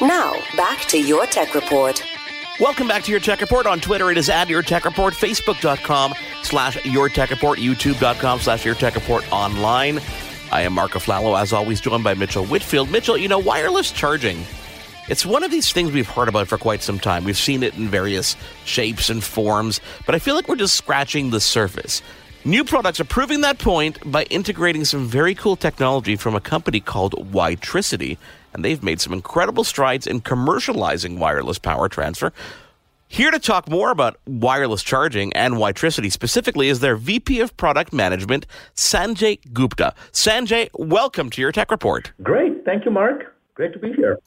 [0.00, 2.02] Now, back to Your Tech Report.
[2.58, 3.66] Welcome back to Your Tech Report.
[3.66, 8.64] On Twitter, it is at Your Tech Report, Facebook.com slash Your Tech Report, YouTube.com slash
[8.64, 10.00] Your Tech Report online.
[10.52, 12.90] I am Marco Aflalo, as always, joined by Mitchell Whitfield.
[12.90, 14.44] Mitchell, you know, wireless charging,
[15.08, 17.24] it's one of these things we've heard about for quite some time.
[17.24, 21.30] We've seen it in various shapes and forms, but I feel like we're just scratching
[21.30, 22.00] the surface.
[22.44, 26.80] New products are proving that point by integrating some very cool technology from a company
[26.80, 28.16] called Witricity,
[28.54, 32.32] and they've made some incredible strides in commercializing wireless power transfer.
[33.08, 37.92] Here to talk more about wireless charging and Witricity specifically is their VP of Product
[37.92, 39.92] Management, Sanjay Gupta.
[40.10, 42.10] Sanjay, welcome to your Tech Report.
[42.22, 42.64] Great.
[42.64, 43.36] Thank you, Mark.
[43.60, 44.18] Great to be here.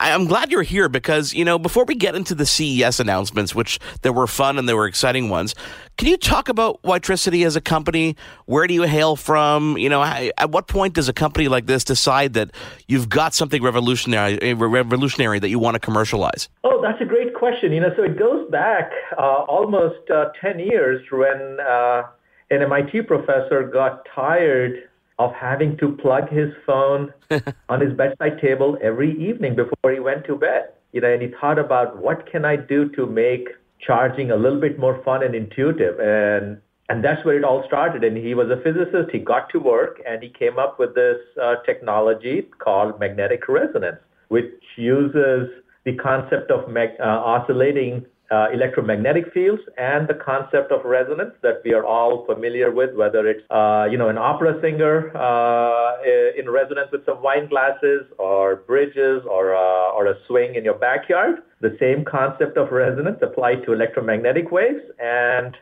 [0.00, 3.78] I'm glad you're here because, you know, before we get into the CES announcements, which
[4.00, 5.54] there were fun and there were exciting ones,
[5.98, 8.16] can you talk about Witricity as a company?
[8.46, 9.76] Where do you hail from?
[9.76, 12.52] You know, at what point does a company like this decide that
[12.88, 16.48] you've got something revolutionary, eh, revolutionary that you want to commercialize?
[16.64, 17.72] Oh, that's a great question.
[17.72, 22.04] You know, so it goes back uh, almost uh, 10 years when uh,
[22.50, 24.88] an MIT professor got tired
[25.22, 27.12] of having to plug his phone
[27.68, 30.70] on his bedside table every evening before he went to bed.
[30.92, 33.48] You know, and he thought about what can I do to make
[33.80, 35.98] charging a little bit more fun and intuitive.
[36.00, 38.04] And and that's where it all started.
[38.04, 39.10] And he was a physicist.
[39.12, 44.00] He got to work and he came up with this uh, technology called magnetic resonance,
[44.28, 45.48] which uses
[45.84, 47.04] the concept of mag- uh,
[47.34, 52.94] oscillating uh, electromagnetic fields and the concept of resonance that we are all familiar with,
[52.94, 56.02] whether it's uh, you know an opera singer uh,
[56.38, 60.78] in resonance with some wine glasses, or bridges, or uh, or a swing in your
[60.78, 61.42] backyard.
[61.60, 65.54] The same concept of resonance applied to electromagnetic waves, and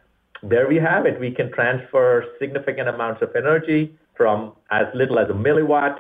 [0.43, 1.19] there we have it.
[1.19, 5.97] We can transfer significant amounts of energy from as little as a milliwatt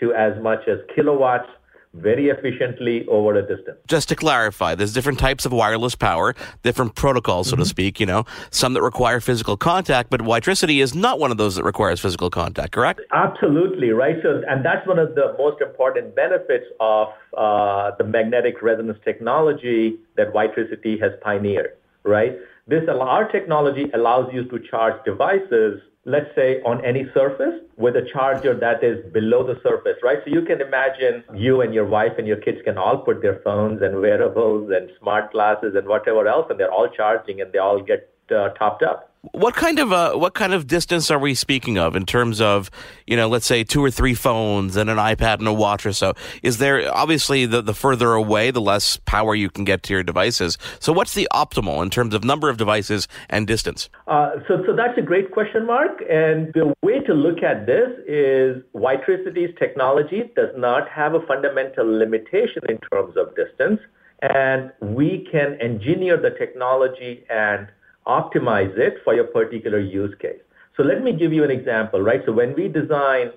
[0.00, 1.48] to as much as kilowatts
[1.94, 3.78] very efficiently over a distance.
[3.86, 7.62] Just to clarify, there's different types of wireless power, different protocols, so mm-hmm.
[7.62, 11.36] to speak, you know, some that require physical contact, but Witricity is not one of
[11.36, 13.00] those that requires physical contact, correct?
[13.12, 14.16] Absolutely, right?
[14.22, 19.98] So, and that's one of the most important benefits of uh, the magnetic resonance technology
[20.16, 22.36] that Witricity has pioneered, right?
[22.66, 28.06] This, our technology allows you to charge devices let's say on any surface with a
[28.12, 30.18] charger that is below the surface, right?
[30.24, 33.40] So you can imagine you and your wife and your kids can all put their
[33.42, 37.58] phones and wearables and smart glasses and whatever else, and they're all charging and they
[37.58, 39.13] all get uh, topped up.
[39.32, 42.70] What kind of uh, what kind of distance are we speaking of in terms of
[43.06, 45.92] you know let's say two or three phones and an iPad and a watch or
[45.92, 46.12] so?
[46.42, 50.02] Is there obviously the, the further away the less power you can get to your
[50.02, 50.58] devices?
[50.78, 53.88] So what's the optimal in terms of number of devices and distance?
[54.06, 56.02] Uh, so so that's a great question, Mark.
[56.10, 61.86] And the way to look at this is Witricity's technology does not have a fundamental
[61.86, 63.80] limitation in terms of distance,
[64.20, 67.68] and we can engineer the technology and
[68.06, 70.40] optimize it for your particular use case.
[70.76, 72.22] So let me give you an example, right?
[72.26, 73.32] So when we design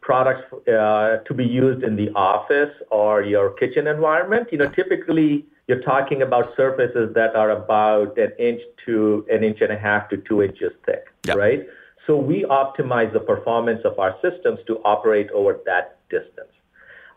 [0.00, 5.44] products uh, to be used in the office or your kitchen environment, you know, typically
[5.66, 10.08] you're talking about surfaces that are about an inch to an inch and a half
[10.10, 11.36] to two inches thick, yep.
[11.36, 11.66] right?
[12.06, 16.52] So we optimize the performance of our systems to operate over that distance.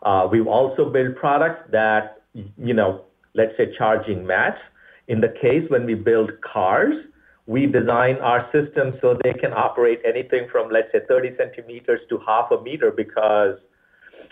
[0.02, 4.58] Uh, we've also built products that, you know, let's say charging mats.
[5.10, 6.94] In the case when we build cars,
[7.46, 12.18] we design our systems so they can operate anything from, let's say, 30 centimeters to
[12.24, 13.56] half a meter because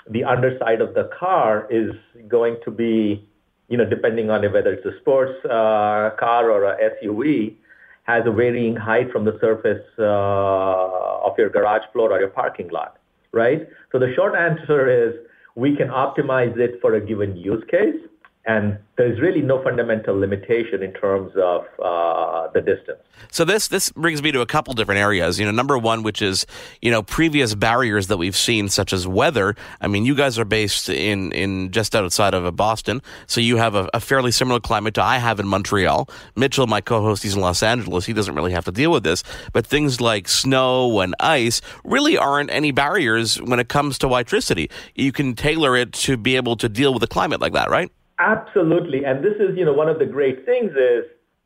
[0.09, 1.91] the underside of the car is
[2.29, 3.29] going to be,
[3.69, 7.57] you know, depending on whether it's a sports uh, car or a SUV,
[8.05, 12.69] has a varying height from the surface uh, of your garage floor or your parking
[12.69, 12.99] lot,
[13.33, 13.69] right?
[13.91, 15.14] So the short answer is
[15.57, 17.99] we can optimize it for a given use case
[18.46, 22.98] and there's really no fundamental limitation in terms of uh, the distance.
[23.31, 25.38] So this this brings me to a couple different areas.
[25.38, 26.46] You know, number one, which is
[26.81, 29.55] you know previous barriers that we've seen, such as weather.
[29.81, 33.74] I mean, you guys are based in in just outside of Boston, so you have
[33.74, 36.09] a, a fairly similar climate to I have in Montreal.
[36.35, 38.07] Mitchell, my co-host, he's in Los Angeles.
[38.07, 39.22] He doesn't really have to deal with this,
[39.53, 44.70] but things like snow and ice really aren't any barriers when it comes to electricity.
[44.94, 47.90] You can tailor it to be able to deal with a climate like that, right?
[48.18, 49.04] Absolutely.
[49.04, 51.04] And this is, you know, one of the great things is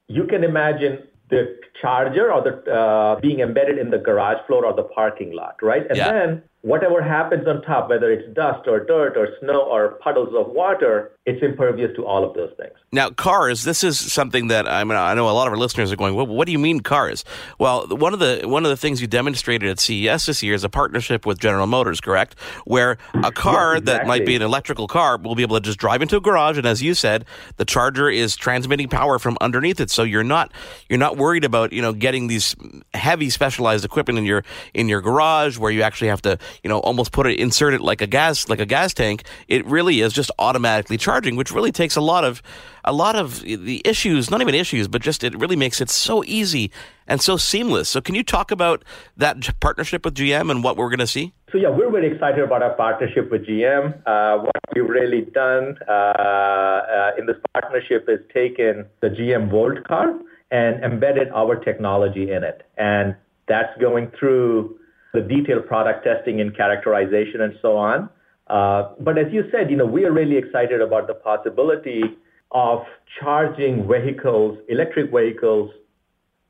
[0.09, 4.75] you can imagine the charger or the uh, being embedded in the garage floor or
[4.75, 5.87] the parking lot, right?
[5.89, 6.13] And yeah.
[6.13, 10.53] then whatever happens on top, whether it's dust or dirt or snow or puddles of
[10.53, 12.73] water, it's impervious to all of those things.
[12.93, 13.65] Now, cars.
[13.65, 14.97] This is something that I mean.
[14.97, 16.15] I know a lot of our listeners are going.
[16.15, 17.25] Well, what do you mean cars?
[17.59, 20.65] Well, one of the one of the things you demonstrated at CES this year is
[20.65, 22.39] a partnership with General Motors, correct?
[22.65, 23.93] Where a car exactly.
[23.93, 26.59] that might be an electrical car will be able to just drive into a garage,
[26.59, 27.25] and as you said,
[27.57, 30.53] the charger is transmitting power from underneath it, so you're not
[30.89, 32.55] you're not worried about you know getting these
[32.95, 34.45] heavy specialized equipment in your
[34.75, 37.81] in your garage where you actually have to you know almost put it insert it
[37.81, 39.25] like a gas like a gas tank.
[39.49, 42.43] It really is just automatically charging, which really takes a lot of
[42.85, 46.25] a lot of the issues, not even issues, but just it really makes it so
[46.25, 46.71] easy
[47.07, 47.89] and so seamless.
[47.89, 48.85] So can you talk about
[49.17, 51.33] that partnership with GM and what we're going to see?
[51.53, 53.95] So yeah, we're very excited about our partnership with GM.
[54.07, 59.85] Uh, what we've really done uh, uh, in this partnership is taken the GM Volt
[59.85, 60.19] car
[60.51, 62.67] and embedded our technology in it.
[62.77, 63.15] And
[63.49, 64.79] that's going through
[65.13, 68.09] the detailed product testing and characterization and so on.
[68.49, 72.03] Uh, but as you said, you know, we are really excited about the possibility
[72.51, 72.85] of
[73.21, 75.71] charging vehicles, electric vehicles,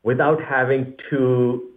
[0.02, 1.68] without having to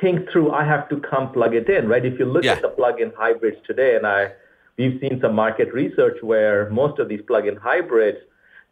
[0.00, 2.04] think through, I have to come plug it in, right?
[2.04, 2.52] If you look yeah.
[2.52, 4.32] at the plug-in hybrids today, and I,
[4.78, 8.18] we've seen some market research where most of these plug-in hybrids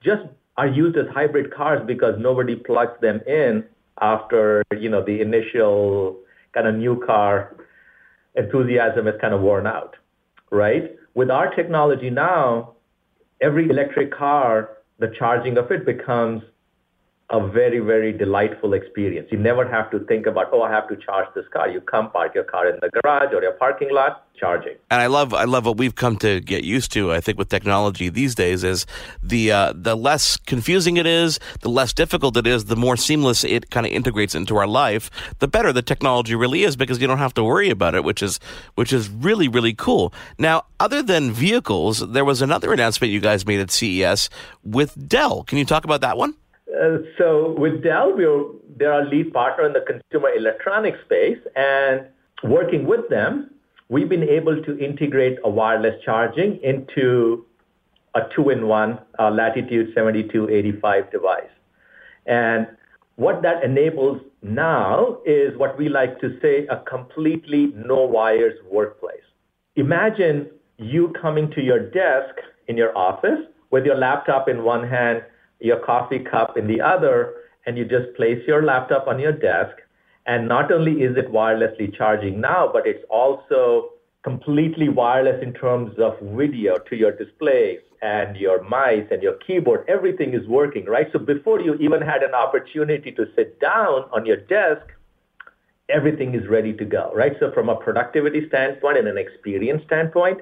[0.03, 0.23] just
[0.57, 3.64] are used as hybrid cars because nobody plugs them in
[4.01, 6.18] after, you know, the initial
[6.55, 7.57] kind of new car
[8.35, 9.97] enthusiasm is kind of worn out,
[10.51, 10.97] right?
[11.15, 12.75] With our technology now,
[13.41, 16.43] every electric car, the charging of it becomes
[17.33, 19.27] a very, very delightful experience.
[19.33, 21.66] You never have to think about, oh, I have to charge this car.
[21.66, 24.75] You come park your car in the garage or your parking lot, charging.
[24.90, 27.11] And I love, I love what we've come to get used to.
[27.11, 28.85] I think with technology these days is
[29.23, 33.45] the uh, the less confusing it is, the less difficult it is, the more seamless
[33.45, 35.11] it kind of integrates into our life.
[35.38, 38.23] The better the technology really is because you don't have to worry about it, which
[38.23, 38.40] is
[38.75, 40.12] which is really, really cool.
[40.38, 44.29] Now, other than vehicles, there was another announcement you guys made at CES
[44.62, 45.45] with Dell.
[45.45, 46.35] Can you talk about that one?
[47.19, 48.45] So with Dell, we're,
[48.77, 52.07] they're our lead partner in the consumer electronics space, and
[52.45, 53.51] working with them,
[53.89, 57.45] we've been able to integrate a wireless charging into
[58.15, 61.45] a two-in-one uh, Latitude 7285 device.
[62.27, 62.67] And
[63.17, 69.23] what that enables now is what we like to say a completely no wires workplace.
[69.77, 72.35] Imagine you coming to your desk
[72.69, 75.23] in your office with your laptop in one hand
[75.62, 77.35] your coffee cup in the other,
[77.66, 79.77] and you just place your laptop on your desk.
[80.27, 83.90] And not only is it wirelessly charging now, but it's also
[84.22, 89.85] completely wireless in terms of video to your display and your mice and your keyboard.
[89.88, 91.09] Everything is working, right?
[91.12, 94.87] So before you even had an opportunity to sit down on your desk,
[95.88, 97.34] everything is ready to go, right?
[97.39, 100.41] So from a productivity standpoint and an experience standpoint,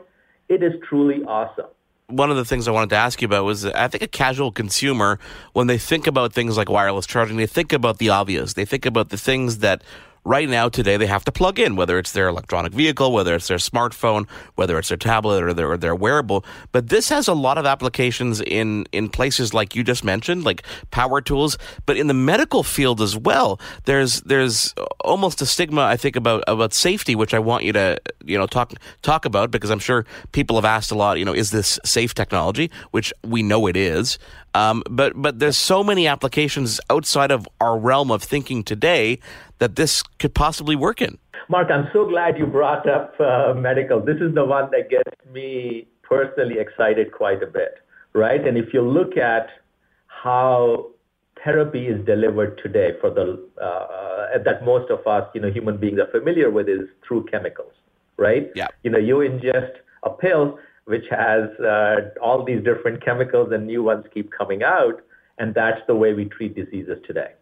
[0.48, 1.66] it is truly awesome
[2.10, 4.52] one of the things I wanted to ask you about was I think a casual
[4.52, 5.18] consumer,
[5.52, 8.54] when they think about things like wireless charging, they think about the obvious.
[8.54, 9.82] They think about the things that
[10.24, 13.48] right now today they have to plug in, whether it's their electronic vehicle, whether it's
[13.48, 16.44] their smartphone, whether it's their tablet or their, or their wearable.
[16.72, 20.62] But this has a lot of applications in in places like you just mentioned, like
[20.90, 23.60] power tools, but in the medical field as well.
[23.84, 27.98] There's there's almost a stigma I think about about safety, which I want you to
[28.24, 31.18] you know talk talk about because I'm sure people have asked a lot.
[31.18, 32.70] You know, is this safe technology?
[32.90, 34.18] Which we know it is.
[34.54, 39.18] Um, but but there's so many applications outside of our realm of thinking today
[39.58, 41.18] that this could possibly work in.
[41.48, 44.00] Mark, I'm so glad you brought up uh, medical.
[44.00, 47.78] This is the one that gets me personally excited quite a bit,
[48.12, 48.46] right?
[48.46, 49.48] And if you look at
[50.06, 50.90] how
[51.44, 55.98] therapy is delivered today for the uh, that most of us, you know, human beings
[55.98, 57.72] are familiar with is through chemicals,
[58.16, 58.50] right?
[58.54, 58.68] Yeah.
[58.82, 59.72] You know, you ingest
[60.02, 60.58] a pill
[60.90, 64.96] which has uh, all these different chemicals and new ones keep coming out,
[65.38, 67.32] and that's the way we treat diseases today.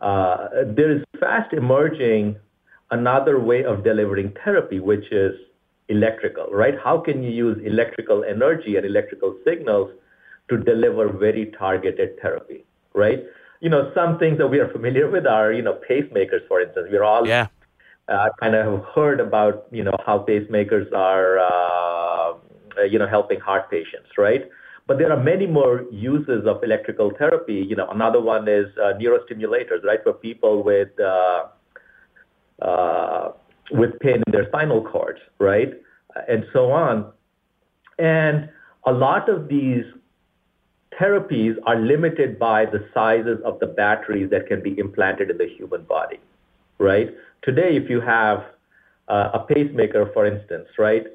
[0.00, 0.48] Uh,
[0.78, 2.36] there is fast emerging
[2.90, 5.34] another way of delivering therapy, which is
[5.88, 6.74] electrical, right?
[6.82, 9.90] How can you use electrical energy and electrical signals
[10.48, 12.64] to deliver very targeted therapy,
[12.94, 13.24] right?
[13.60, 16.88] You know, some things that we are familiar with are, you know, pacemakers, for instance.
[16.90, 17.46] We're all yeah.
[18.08, 22.34] uh, kind of have heard about, you know, how pacemakers are, uh,
[22.82, 24.48] you know, helping heart patients, right?
[24.86, 27.54] But there are many more uses of electrical therapy.
[27.54, 31.44] You know, another one is uh, neurostimulators, right, for people with uh,
[32.60, 33.32] uh,
[33.70, 35.72] with pain in their spinal cords, right,
[36.28, 37.10] and so on.
[37.98, 38.50] And
[38.86, 39.84] a lot of these
[41.00, 45.48] therapies are limited by the sizes of the batteries that can be implanted in the
[45.48, 46.20] human body,
[46.78, 47.14] right?
[47.42, 48.44] Today, if you have
[49.08, 51.06] uh, a pacemaker, for instance, right,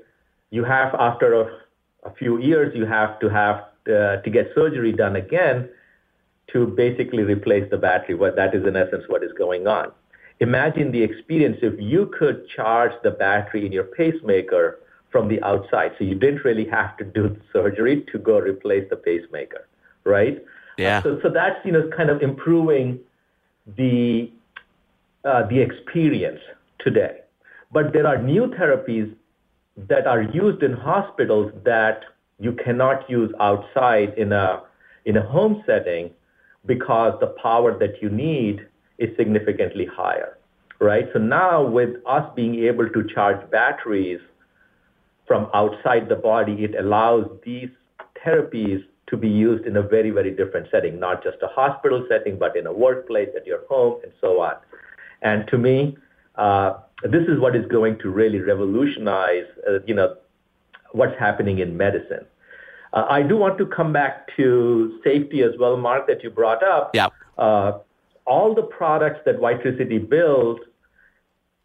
[0.52, 1.60] you have after a,
[2.04, 5.70] a few years, you have to have uh, to get surgery done again
[6.52, 8.16] to basically replace the battery.
[8.16, 9.92] What that is in essence what is going on.
[10.40, 14.80] Imagine the experience if you could charge the battery in your pacemaker
[15.12, 15.92] from the outside.
[15.98, 19.68] So you didn't really have to do the surgery to go replace the pacemaker,
[20.06, 20.44] right?
[20.78, 21.04] Yeah.
[21.04, 23.00] So, so that's, you know, kind of improving
[23.76, 24.32] the,
[25.26, 26.40] uh, the experience
[26.80, 27.20] today.
[27.72, 29.14] But there are new therapies
[29.88, 32.04] that are used in hospitals that
[32.40, 34.64] you cannot use outside in a,
[35.06, 36.12] in a home setting
[36.66, 38.68] because the power that you need
[38.98, 40.38] is significantly higher,
[40.80, 41.08] right?
[41.14, 44.20] So now with us being able to charge batteries
[45.26, 47.70] from outside the body, it allows these
[48.26, 52.38] therapies to be used in a very, very different setting, not just a hospital setting,
[52.38, 54.56] but in a workplace, at your home, and so on.
[55.22, 55.98] And to me,
[56.36, 56.74] uh,
[57.04, 60.16] this is what is going to really revolutionize, uh, you know,
[60.92, 62.26] what's happening in medicine.
[62.94, 66.64] Uh, I do want to come back to safety as well, Mark, that you brought
[66.64, 66.92] up.
[66.94, 67.08] Yeah.
[67.38, 67.80] Uh,
[68.26, 70.62] all the products that WiTricity builds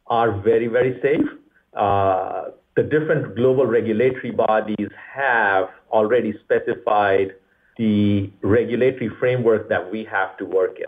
[0.07, 1.27] are very, very safe.
[1.75, 7.35] Uh, the different global regulatory bodies have already specified
[7.77, 10.87] the regulatory framework that we have to work in.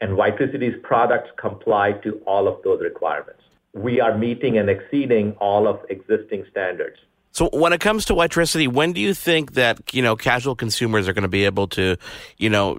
[0.00, 3.42] And WiTricity's products comply to all of those requirements.
[3.74, 6.98] We are meeting and exceeding all of existing standards.
[7.34, 11.08] So when it comes to WiTricity, when do you think that you know casual consumers
[11.08, 11.96] are going to be able to,
[12.38, 12.78] you know,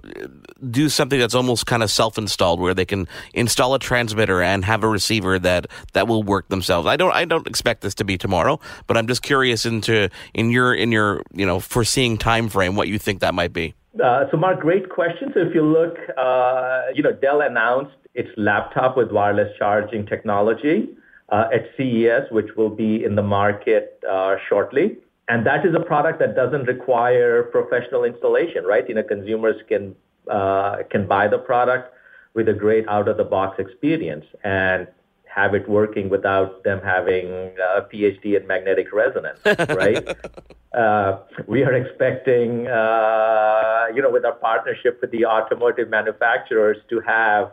[0.70, 4.82] do something that's almost kind of self-installed, where they can install a transmitter and have
[4.82, 6.86] a receiver that that will work themselves?
[6.86, 10.50] I don't I don't expect this to be tomorrow, but I'm just curious into in
[10.50, 13.74] your in your you know foreseeing time frame what you think that might be.
[14.02, 15.30] Uh, so, Mark, great question.
[15.34, 20.88] So, if you look, uh, you know, Dell announced its laptop with wireless charging technology
[21.28, 24.96] uh, at CES, which will be in the market uh, shortly.
[25.28, 28.88] And that is a product that doesn't require professional installation, right?
[28.88, 29.94] You know, consumers can
[30.30, 31.92] uh, can buy the product
[32.34, 34.86] with a great out-of-the-box experience and
[35.24, 37.26] have it working without them having
[37.76, 40.16] a PhD in magnetic resonance, right?
[40.74, 47.00] uh, we are expecting, uh, you know, with our partnership with the automotive manufacturers to
[47.00, 47.52] have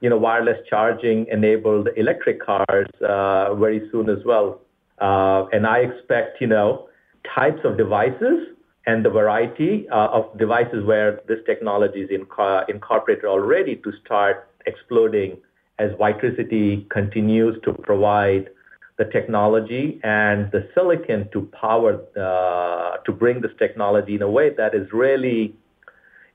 [0.00, 4.60] you know, wireless charging enabled electric cars uh, very soon as well.
[5.00, 6.88] Uh, and I expect, you know,
[7.34, 8.48] types of devices
[8.86, 14.48] and the variety uh, of devices where this technology is inc- incorporated already to start
[14.66, 15.36] exploding
[15.78, 18.50] as WiTricity continues to provide
[18.96, 21.98] the technology and the silicon to power,
[23.04, 25.54] to bring this technology in a way that is really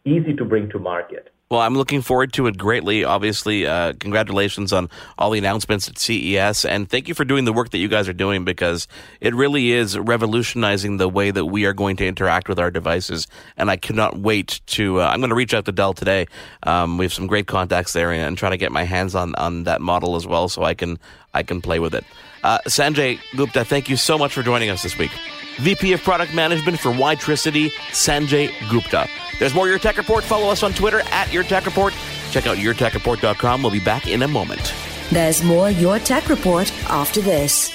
[0.05, 1.32] easy to bring to market.
[1.53, 3.03] Well, I'm looking forward to it greatly.
[3.03, 4.89] Obviously, uh, congratulations on
[5.19, 8.09] all the announcements at CES, and thank you for doing the work that you guys
[8.09, 8.87] are doing because
[9.21, 13.27] it really is revolutionizing the way that we are going to interact with our devices.
[13.55, 15.01] And I cannot wait to.
[15.01, 16.25] Uh, I'm going to reach out to Dell today.
[16.63, 19.35] Um, we have some great contacts there, and, and try to get my hands on
[19.35, 20.97] on that model as well, so I can
[21.35, 22.03] I can play with it.
[22.43, 25.11] Uh, Sanjay Gupta, thank you so much for joining us this week.
[25.59, 29.07] VP of Product Management for Witricity, Sanjay Gupta.
[29.39, 30.23] There's more Your Tech Report.
[30.23, 31.93] Follow us on Twitter at Your Tech Report.
[32.31, 33.61] Check out YourTechReport.com.
[33.61, 34.73] We'll be back in a moment.
[35.11, 37.71] There's more Your Tech Report after this.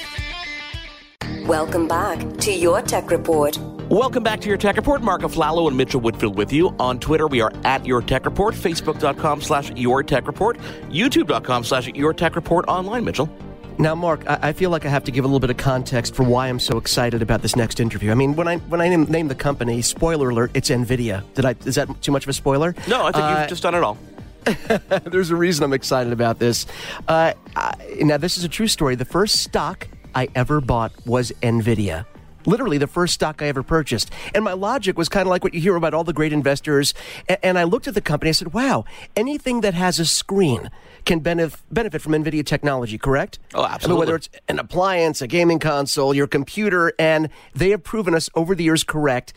[1.47, 3.57] Welcome back to Your Tech Report.
[3.89, 5.01] Welcome back to Your Tech Report.
[5.01, 6.75] Mark Aflalo and Mitchell Whitfield with you.
[6.79, 10.59] On Twitter, we are at Your Tech Report, Facebook.com slash Your Tech Report,
[10.91, 13.31] YouTube.com slash Your Tech Report online, Mitchell.
[13.81, 16.25] Now, Mark, I, feel like I have to give a little bit of context for
[16.25, 18.11] why I'm so excited about this next interview.
[18.11, 21.23] I mean, when I when I name, name the company, spoiler alert, it's Nvidia.
[21.35, 21.55] Did I?
[21.65, 22.75] Is that too much of a spoiler?
[22.89, 23.97] No, I think uh, you've just done it all.
[25.05, 26.67] there's a reason I'm excited about this.
[27.07, 28.97] Uh, I, now, this is a true story.
[28.97, 32.05] The first stock I ever bought was Nvidia
[32.47, 34.11] literally the first stock I ever purchased.
[34.35, 36.95] And my logic was kind of like what you hear about all the great investors.
[37.43, 38.31] And I looked at the company.
[38.31, 40.71] I said, wow, anything that has a screen
[41.05, 43.39] can benef- benefit from NVIDIA technology, correct?
[43.55, 43.87] Oh, absolutely.
[43.87, 48.15] I mean, whether it's an appliance, a gaming console, your computer, and they have proven
[48.15, 49.33] us over the years correct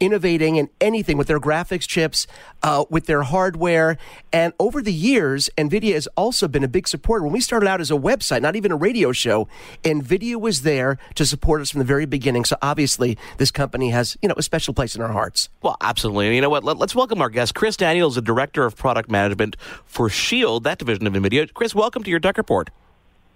[0.00, 2.26] innovating in anything with their graphics chips,
[2.62, 3.98] uh, with their hardware.
[4.32, 7.24] And over the years, NVIDIA has also been a big supporter.
[7.24, 9.48] When we started out as a website, not even a radio show,
[9.82, 12.44] NVIDIA was there to support us from the very beginning.
[12.44, 15.48] So obviously, this company has, you know, a special place in our hearts.
[15.62, 16.26] Well, absolutely.
[16.26, 16.64] And you know what?
[16.64, 17.54] Let, us welcome our guest.
[17.54, 21.52] Chris Daniels, the Director of Product Management for SHIELD, that division of NVIDIA.
[21.52, 22.70] Chris, welcome to your Tech Report.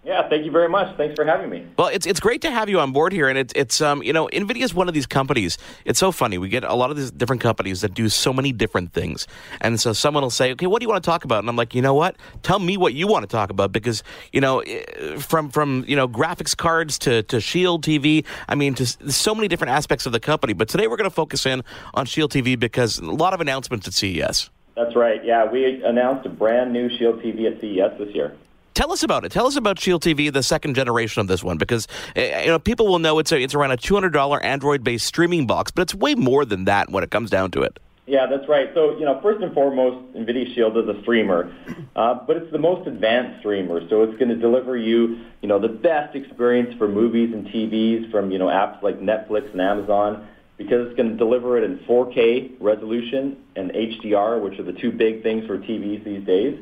[0.02, 0.96] Yeah, thank you very much.
[0.96, 1.66] Thanks for having me.
[1.78, 4.14] Well, it's it's great to have you on board here, and it's it's um you
[4.14, 5.58] know Nvidia is one of these companies.
[5.84, 6.38] It's so funny.
[6.38, 9.26] We get a lot of these different companies that do so many different things,
[9.60, 11.56] and so someone will say, "Okay, what do you want to talk about?" And I'm
[11.56, 12.16] like, you know what?
[12.42, 15.96] Tell me what you want to talk about because you know eh, from from you
[15.96, 18.24] know graphics cards to to Shield TV.
[18.48, 20.54] I mean, to so many different aspects of the company.
[20.54, 23.86] But today we're going to focus in on Shield TV because a lot of announcements
[23.86, 24.48] at CES.
[24.76, 25.22] That's right.
[25.22, 28.34] Yeah, we announced a brand new Shield TV at CES this year.
[28.74, 29.32] Tell us about it.
[29.32, 32.58] Tell us about Shield TV, the second generation of this one, because eh, you know
[32.58, 35.70] people will know it's a, it's around a two hundred dollar Android based streaming box,
[35.70, 37.78] but it's way more than that when it comes down to it.
[38.10, 38.68] Yeah, that's right.
[38.74, 41.54] So, you know, first and foremost, NVIDIA Shield is a streamer,
[41.94, 43.88] uh, but it's the most advanced streamer.
[43.88, 48.10] So it's going to deliver you, you know, the best experience for movies and TVs
[48.10, 51.78] from, you know, apps like Netflix and Amazon because it's going to deliver it in
[51.80, 56.58] 4K resolution and HDR, which are the two big things for TVs these days.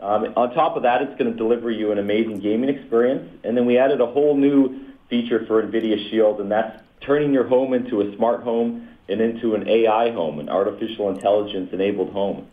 [0.00, 3.30] Um, on top of that, it's going to deliver you an amazing gaming experience.
[3.44, 7.46] And then we added a whole new feature for NVIDIA Shield, and that's turning your
[7.46, 12.46] home into a smart home and into an AI home, an artificial intelligence enabled home.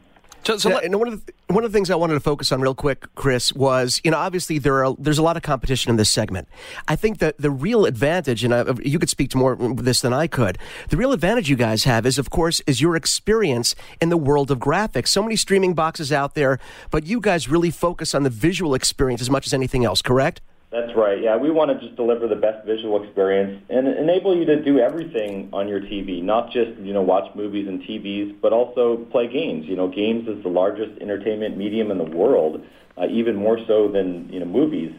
[0.43, 2.51] So, so let, and one of the, one of the things I wanted to focus
[2.51, 5.89] on real quick, Chris, was you know obviously there are there's a lot of competition
[5.89, 6.47] in this segment.
[6.87, 9.85] I think that the real advantage, and I, uh, you could speak to more of
[9.85, 10.57] this than I could.
[10.89, 14.51] The real advantage you guys have is, of course, is your experience in the world
[14.51, 15.07] of graphics.
[15.07, 16.59] So many streaming boxes out there,
[16.91, 20.01] but you guys really focus on the visual experience as much as anything else.
[20.01, 20.41] Correct?
[20.73, 21.21] That's right.
[21.21, 24.79] Yeah, we want to just deliver the best visual experience and enable you to do
[24.79, 29.31] everything on your TV, not just, you know, watch movies and TVs, but also play
[29.31, 29.67] games.
[29.67, 32.65] You know, games is the largest entertainment medium in the world,
[32.97, 34.91] uh, even more so than, you know, movies.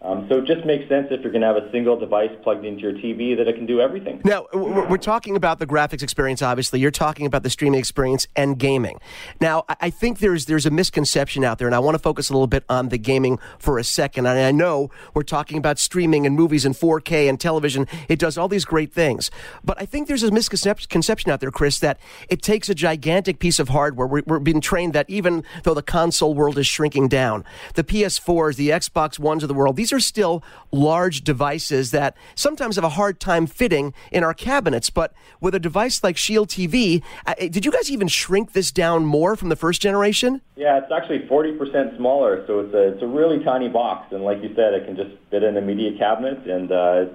[0.00, 2.64] Um, so it just makes sense if you're going to have a single device plugged
[2.64, 4.20] into your TV that it can do everything.
[4.24, 6.78] Now, we're talking about the graphics experience, obviously.
[6.78, 9.00] You're talking about the streaming experience and gaming.
[9.40, 12.32] Now, I think there's there's a misconception out there, and I want to focus a
[12.32, 14.26] little bit on the gaming for a second.
[14.26, 17.86] And I know we're talking about streaming and movies and 4K and television.
[18.08, 19.30] It does all these great things.
[19.64, 23.58] But I think there's a misconception out there, Chris, that it takes a gigantic piece
[23.58, 24.06] of hardware.
[24.06, 27.44] We're, we're being trained that even though the console world is shrinking down,
[27.74, 32.14] the PS4s, the Xbox Ones of the world, these these are still large devices that
[32.34, 34.90] sometimes have a hard time fitting in our cabinets.
[34.90, 39.06] But with a device like Shield TV, uh, did you guys even shrink this down
[39.06, 40.42] more from the first generation?
[40.56, 44.12] Yeah, it's actually 40% smaller, so it's a, it's a really tiny box.
[44.12, 47.06] And like you said, it can just fit in a media cabinet and uh,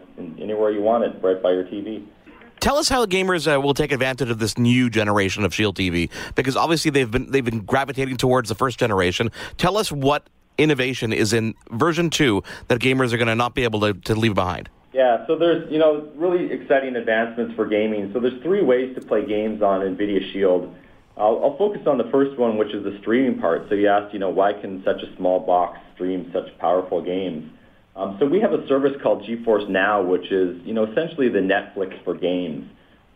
[0.42, 2.04] anywhere you want it, right by your TV.
[2.60, 6.10] Tell us how gamers uh, will take advantage of this new generation of Shield TV,
[6.34, 9.32] because obviously they've been they've been gravitating towards the first generation.
[9.58, 13.64] Tell us what innovation is in version two that gamers are going to not be
[13.64, 14.70] able to, to leave behind?
[14.94, 18.12] Yeah, so there's you know really exciting advancements for gaming.
[18.14, 20.74] So there's three ways to play games on NVIDIA Shield.
[21.18, 23.68] I'll, I'll focus on the first one, which is the streaming part.
[23.70, 27.52] So you asked, you know, why can such a small box stream such powerful games?
[27.96, 31.40] Um, so we have a service called GeForce Now, which is you know essentially the
[31.40, 32.70] Netflix for games.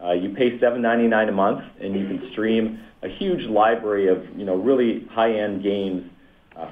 [0.03, 4.45] Uh, you pay $7.99 a month, and you can stream a huge library of you
[4.45, 6.09] know really high-end games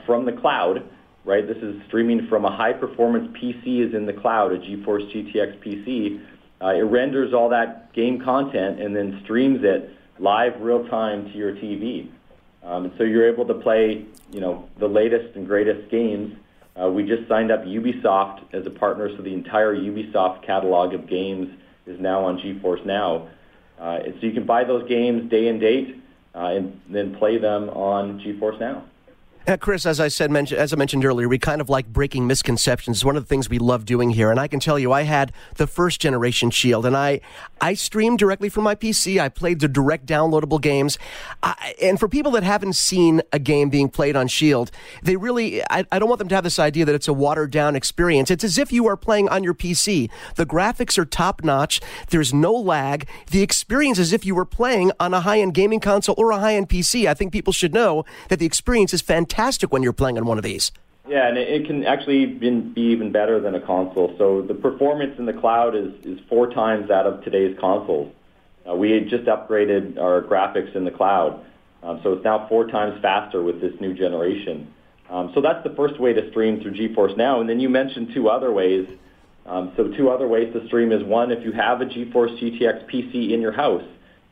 [0.06, 0.84] from the cloud.
[1.24, 5.58] Right, this is streaming from a high-performance PC is in the cloud, a GeForce GTX
[5.58, 6.24] PC.
[6.62, 11.32] Uh, it renders all that game content and then streams it live, real time to
[11.32, 12.10] your TV.
[12.64, 16.36] Um, and so you're able to play, you know, the latest and greatest games.
[16.82, 21.08] Uh, we just signed up Ubisoft as a partner, so the entire Ubisoft catalog of
[21.08, 21.50] games
[21.86, 23.30] is now on GeForce Now.
[23.80, 26.02] Uh, so you can buy those games day and date
[26.34, 28.86] uh, and then play them on GeForce Now.
[29.48, 32.26] Uh, Chris, as I said, mention, as I mentioned earlier, we kind of like breaking
[32.26, 32.98] misconceptions.
[32.98, 35.04] It's one of the things we love doing here, and I can tell you, I
[35.04, 37.22] had the first generation Shield, and I
[37.62, 39.20] I streamed directly from my PC.
[39.20, 40.98] I played the direct downloadable games,
[41.44, 44.72] I, and for people that haven't seen a game being played on Shield,
[45.04, 47.52] they really I, I don't want them to have this idea that it's a watered
[47.52, 48.32] down experience.
[48.32, 50.10] It's as if you are playing on your PC.
[50.38, 51.82] The graphics are top notch.
[52.10, 53.08] There's no lag.
[53.30, 56.32] The experience is as if you were playing on a high end gaming console or
[56.32, 57.06] a high end PC.
[57.06, 60.26] I think people should know that the experience is fantastic fantastic when you're playing on
[60.26, 60.72] one of these.
[61.08, 64.16] Yeah, and it can actually be even better than a console.
[64.18, 68.12] So the performance in the cloud is, is four times that of today's consoles.
[68.68, 71.46] Uh, we just upgraded our graphics in the cloud,
[71.84, 74.74] um, so it's now four times faster with this new generation.
[75.08, 77.40] Um, so that's the first way to stream through GeForce Now.
[77.40, 78.88] And then you mentioned two other ways.
[79.46, 82.90] Um, so two other ways to stream is one, if you have a GeForce GTX
[82.90, 83.84] PC in your house,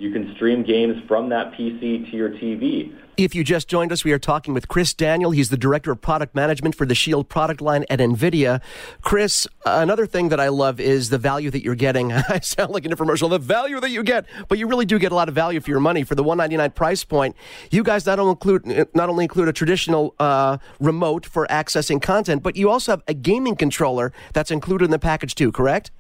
[0.03, 2.93] you can stream games from that PC to your TV.
[3.15, 5.31] If you just joined us, we are talking with Chris Daniel.
[5.31, 8.61] He's the Director of Product Management for the Shield product line at NVIDIA.
[9.01, 12.11] Chris, another thing that I love is the value that you're getting.
[12.29, 15.13] I sound like an infomercial, the value that you get, but you really do get
[15.13, 16.03] a lot of value for your money.
[16.03, 17.37] For the 199 price point,
[17.71, 22.43] you guys not only include, not only include a traditional uh, remote for accessing content,
[22.43, 25.91] but you also have a gaming controller that's included in the package too, correct?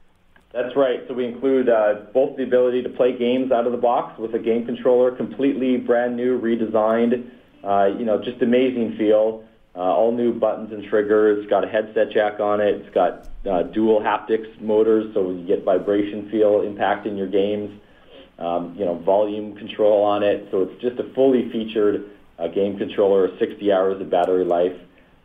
[0.53, 0.99] That's right.
[1.07, 4.35] So we include uh, both the ability to play games out of the box with
[4.35, 7.27] a game controller, completely brand new, redesigned,
[7.63, 9.43] uh, you know, just amazing feel.
[9.75, 11.49] Uh, all new buttons and triggers.
[11.49, 12.75] Got a headset jack on it.
[12.75, 17.81] It's got uh, dual haptics motors, so you get vibration feel impacting your games.
[18.37, 20.47] Um, you know, volume control on it.
[20.51, 24.79] So it's just a fully featured uh, game controller, 60 hours of battery life.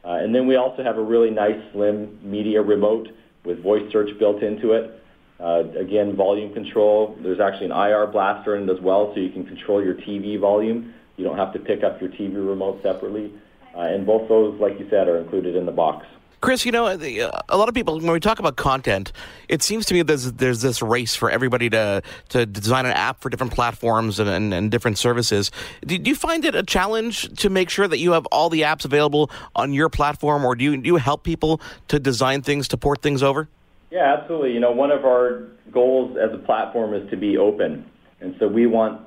[0.04, 3.08] Uh, and then we also have a really nice slim media remote
[3.44, 4.98] with voice search built into it.
[5.40, 7.16] Uh, again, volume control.
[7.20, 10.38] There's actually an IR blaster in it as well, so you can control your TV
[10.38, 10.92] volume.
[11.16, 13.32] You don't have to pick up your TV remote separately.
[13.74, 16.06] Uh, and both those, like you said, are included in the box.
[16.40, 19.12] Chris, you know, uh, a lot of people when we talk about content,
[19.48, 23.20] it seems to me there's there's this race for everybody to to design an app
[23.20, 25.50] for different platforms and, and, and different services.
[25.84, 28.62] Do, do, you find it a challenge to make sure that you have all the
[28.62, 32.68] apps available on your platform, or do you do you help people to design things
[32.68, 33.48] to port things over?
[33.90, 34.52] Yeah, absolutely.
[34.52, 37.90] You know, one of our goals as a platform is to be open.
[38.20, 39.00] And so we want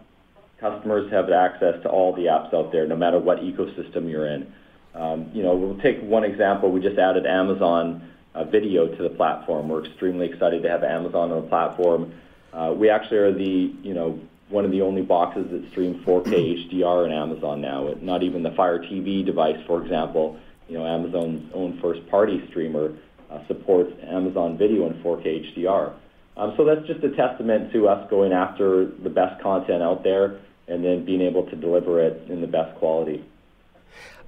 [0.59, 4.27] customers to have access to all the apps out there, no matter what ecosystem you're
[4.27, 4.51] in.
[4.93, 6.71] Um, you know, we'll take one example.
[6.71, 9.69] We just added Amazon uh, Video to the platform.
[9.69, 12.13] We're extremely excited to have Amazon on the platform.
[12.53, 14.19] Uh, we actually are the, you know,
[14.49, 17.93] one of the only boxes that stream 4K HDR in Amazon now.
[18.01, 22.93] Not even the Fire TV device, for example, you know, Amazon's own first-party streamer
[23.31, 25.93] uh, supports Amazon Video in 4K HDR.
[26.37, 30.39] Um, so that's just a testament to us going after the best content out there
[30.67, 33.23] and then being able to deliver it in the best quality.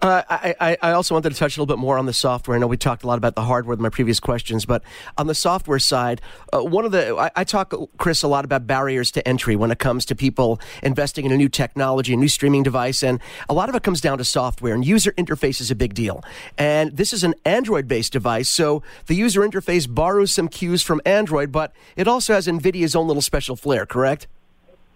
[0.03, 2.57] Uh, I, I also wanted to touch a little bit more on the software.
[2.57, 4.83] I know we talked a lot about the hardware in my previous questions, but
[5.17, 6.19] on the software side,
[6.51, 9.71] uh, one of the I, I, talk, Chris, a lot about barriers to entry when
[9.71, 13.53] it comes to people investing in a new technology, a new streaming device, and a
[13.53, 14.73] lot of it comes down to software.
[14.73, 16.21] And user interface is a big deal.
[16.57, 21.49] And this is an Android-based device, so the user interface borrows some cues from Android,
[21.49, 23.85] but it also has NVIDIA's own little special flair.
[23.85, 24.27] Correct?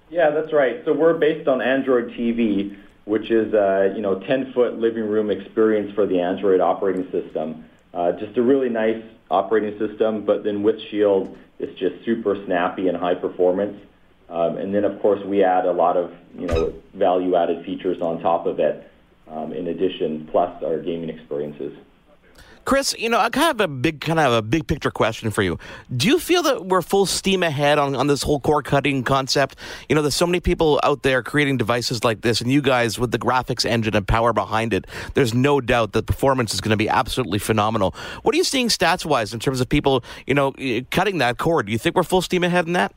[0.09, 0.81] Yeah, that's right.
[0.83, 2.75] So we're based on Android TV
[3.07, 7.63] which is a you know 10 foot living room experience for the Android operating system.
[7.93, 9.01] Uh, just a really nice
[9.31, 13.79] operating system, but then with Shield, it's just super snappy and high performance.
[14.29, 18.01] Um, and then of course we add a lot of you know value added features
[18.01, 18.91] on top of it.
[19.29, 21.73] Um, in addition, plus our gaming experiences.
[22.67, 25.31] Chris, you know, I kind of have a big, kind of a big picture question
[25.31, 25.57] for you.
[25.95, 29.55] Do you feel that we're full steam ahead on, on this whole cord cutting concept?
[29.87, 32.99] You know, there's so many people out there creating devices like this, and you guys
[32.99, 36.71] with the graphics engine and power behind it, there's no doubt that performance is going
[36.71, 37.95] to be absolutely phenomenal.
[38.23, 40.53] What are you seeing stats wise in terms of people, you know,
[40.91, 41.67] cutting that cord?
[41.67, 42.93] Do you think we're full steam ahead in that?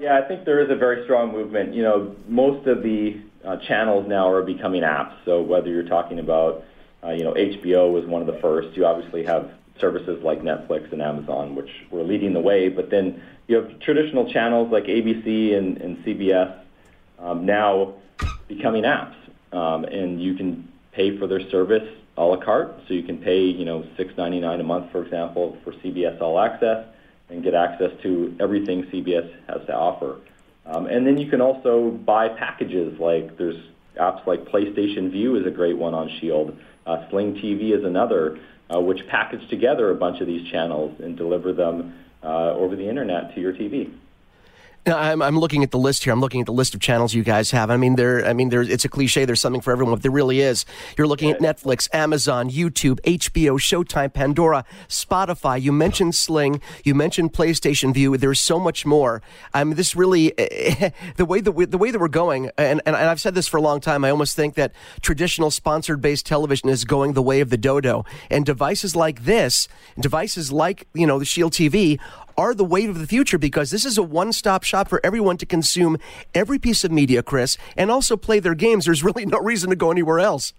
[0.00, 1.74] Yeah, I think there is a very strong movement.
[1.74, 5.12] You know, most of the uh, channels now are becoming apps.
[5.26, 6.64] So whether you're talking about
[7.06, 8.76] uh, you know, HBO was one of the first.
[8.76, 12.68] You obviously have services like Netflix and Amazon, which were leading the way.
[12.68, 16.58] But then you have traditional channels like ABC and, and CBS
[17.18, 17.94] um, now
[18.48, 19.14] becoming apps,
[19.52, 22.74] um, and you can pay for their service a la carte.
[22.88, 26.20] So you can pay, you know, six ninety nine a month, for example, for CBS
[26.20, 26.86] All Access,
[27.28, 30.20] and get access to everything CBS has to offer.
[30.64, 33.62] Um, and then you can also buy packages like there's
[34.00, 36.56] apps like PlayStation Vue is a great one on Shield.
[36.86, 38.38] Uh, Sling TV is another,
[38.74, 42.88] uh, which package together a bunch of these channels and deliver them uh, over the
[42.88, 43.92] internet to your TV.
[44.86, 46.12] I'm, I'm looking at the list here.
[46.12, 47.70] I'm looking at the list of channels you guys have.
[47.70, 48.24] I mean, there.
[48.24, 48.62] I mean, there.
[48.62, 49.24] It's a cliche.
[49.24, 50.64] There's something for everyone, but there really is.
[50.96, 55.60] You're looking at Netflix, Amazon, YouTube, HBO, Showtime, Pandora, Spotify.
[55.60, 56.60] You mentioned Sling.
[56.84, 58.16] You mentioned PlayStation Vue.
[58.16, 59.22] There's so much more.
[59.52, 60.28] I mean, this really,
[61.16, 63.56] the way that we, the way that we're going, and, and I've said this for
[63.56, 64.04] a long time.
[64.04, 68.04] I almost think that traditional sponsored based television is going the way of the dodo,
[68.30, 69.66] and devices like this,
[69.98, 71.98] devices like you know the Shield TV
[72.36, 75.36] are the wave of the future because this is a one stop shop for everyone
[75.38, 75.98] to consume
[76.34, 78.84] every piece of media, Chris, and also play their games.
[78.84, 80.52] There's really no reason to go anywhere else.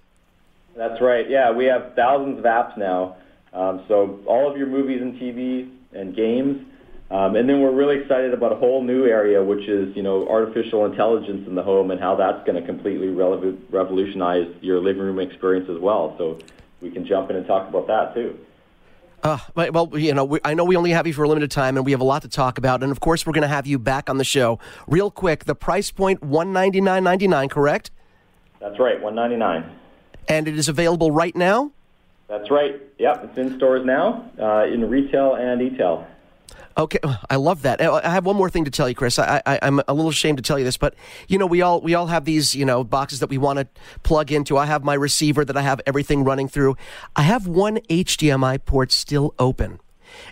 [0.76, 1.30] That's right.
[1.30, 3.18] Yeah, we have thousands of apps now.
[3.54, 6.66] Um, so all of your movies and TV and games.
[7.10, 10.28] Um, and then we're really excited about a whole new area, which is you know
[10.28, 15.20] artificial intelligence in the home and how that's going to completely revolutionize your living room
[15.20, 16.16] experience as well.
[16.18, 16.40] So
[16.82, 18.38] we can jump in and talk about that too.
[19.24, 21.76] Uh, well, you know, we, I know we only have you for a limited time,
[21.76, 22.84] and we have a lot to talk about.
[22.84, 25.46] And of course, we're going to have you back on the show real quick.
[25.46, 27.92] The price point one ninety nine ninety nine, correct?
[28.60, 29.70] That's right, one ninety nine.
[30.30, 31.72] And it is available right now.
[32.28, 32.82] That's right.
[33.00, 36.06] Yep, it's in stores now, uh, in retail and e-tail.
[36.78, 37.82] Okay, I love that.
[37.82, 39.18] Oh, I have one more thing to tell you, Chris.
[39.18, 40.94] I, am a little ashamed to tell you this, but
[41.28, 43.68] you know, we all we all have these you know boxes that we want to
[44.04, 44.58] plug into.
[44.58, 46.78] I have my receiver that I have everything running through.
[47.16, 49.80] I have one HDMI port still open.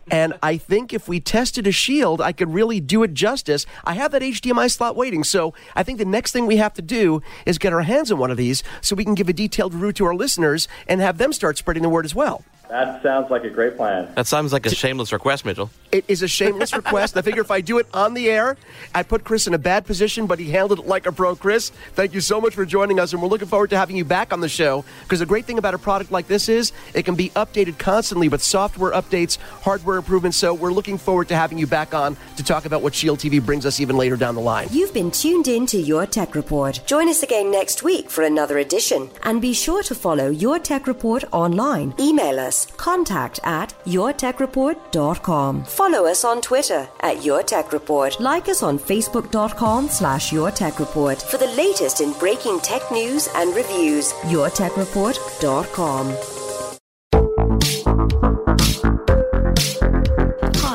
[0.09, 3.65] And I think if we tested a shield, I could really do it justice.
[3.83, 5.23] I have that HDMI slot waiting.
[5.23, 8.17] So I think the next thing we have to do is get our hands on
[8.17, 11.17] one of these so we can give a detailed review to our listeners and have
[11.17, 12.43] them start spreading the word as well.
[12.70, 14.09] That sounds like a great plan.
[14.16, 15.70] That sounds like a shameless request, Mitchell.
[15.91, 17.16] It is a shameless request.
[17.16, 18.57] I figure if I do it on the air,
[18.93, 21.36] I put Chris in a bad position, but he handled it like a pro.
[21.36, 24.03] Chris, thank you so much for joining us, and we're looking forward to having you
[24.03, 24.84] back on the show.
[25.03, 28.28] Because the great thing about a product like this is it can be updated constantly
[28.28, 30.38] with software updates, hardware improvements.
[30.38, 33.43] So we're looking forward to having you back on to talk about what Shield TV
[33.43, 34.68] brings us even later down the line.
[34.72, 36.82] You've been tuned in to Your Tech Report.
[36.86, 39.09] Join us again next week for another edition.
[39.24, 41.93] And be sure to follow Your Tech Report online.
[41.99, 45.64] Email us, contact at yourtechreport.com.
[45.66, 48.20] Follow us on Twitter at Your Tech Report.
[48.20, 53.28] Like us on facebook.com slash Your Tech Report for the latest in breaking tech news
[53.36, 54.14] and reviews.
[54.36, 56.34] yourtechreport.com.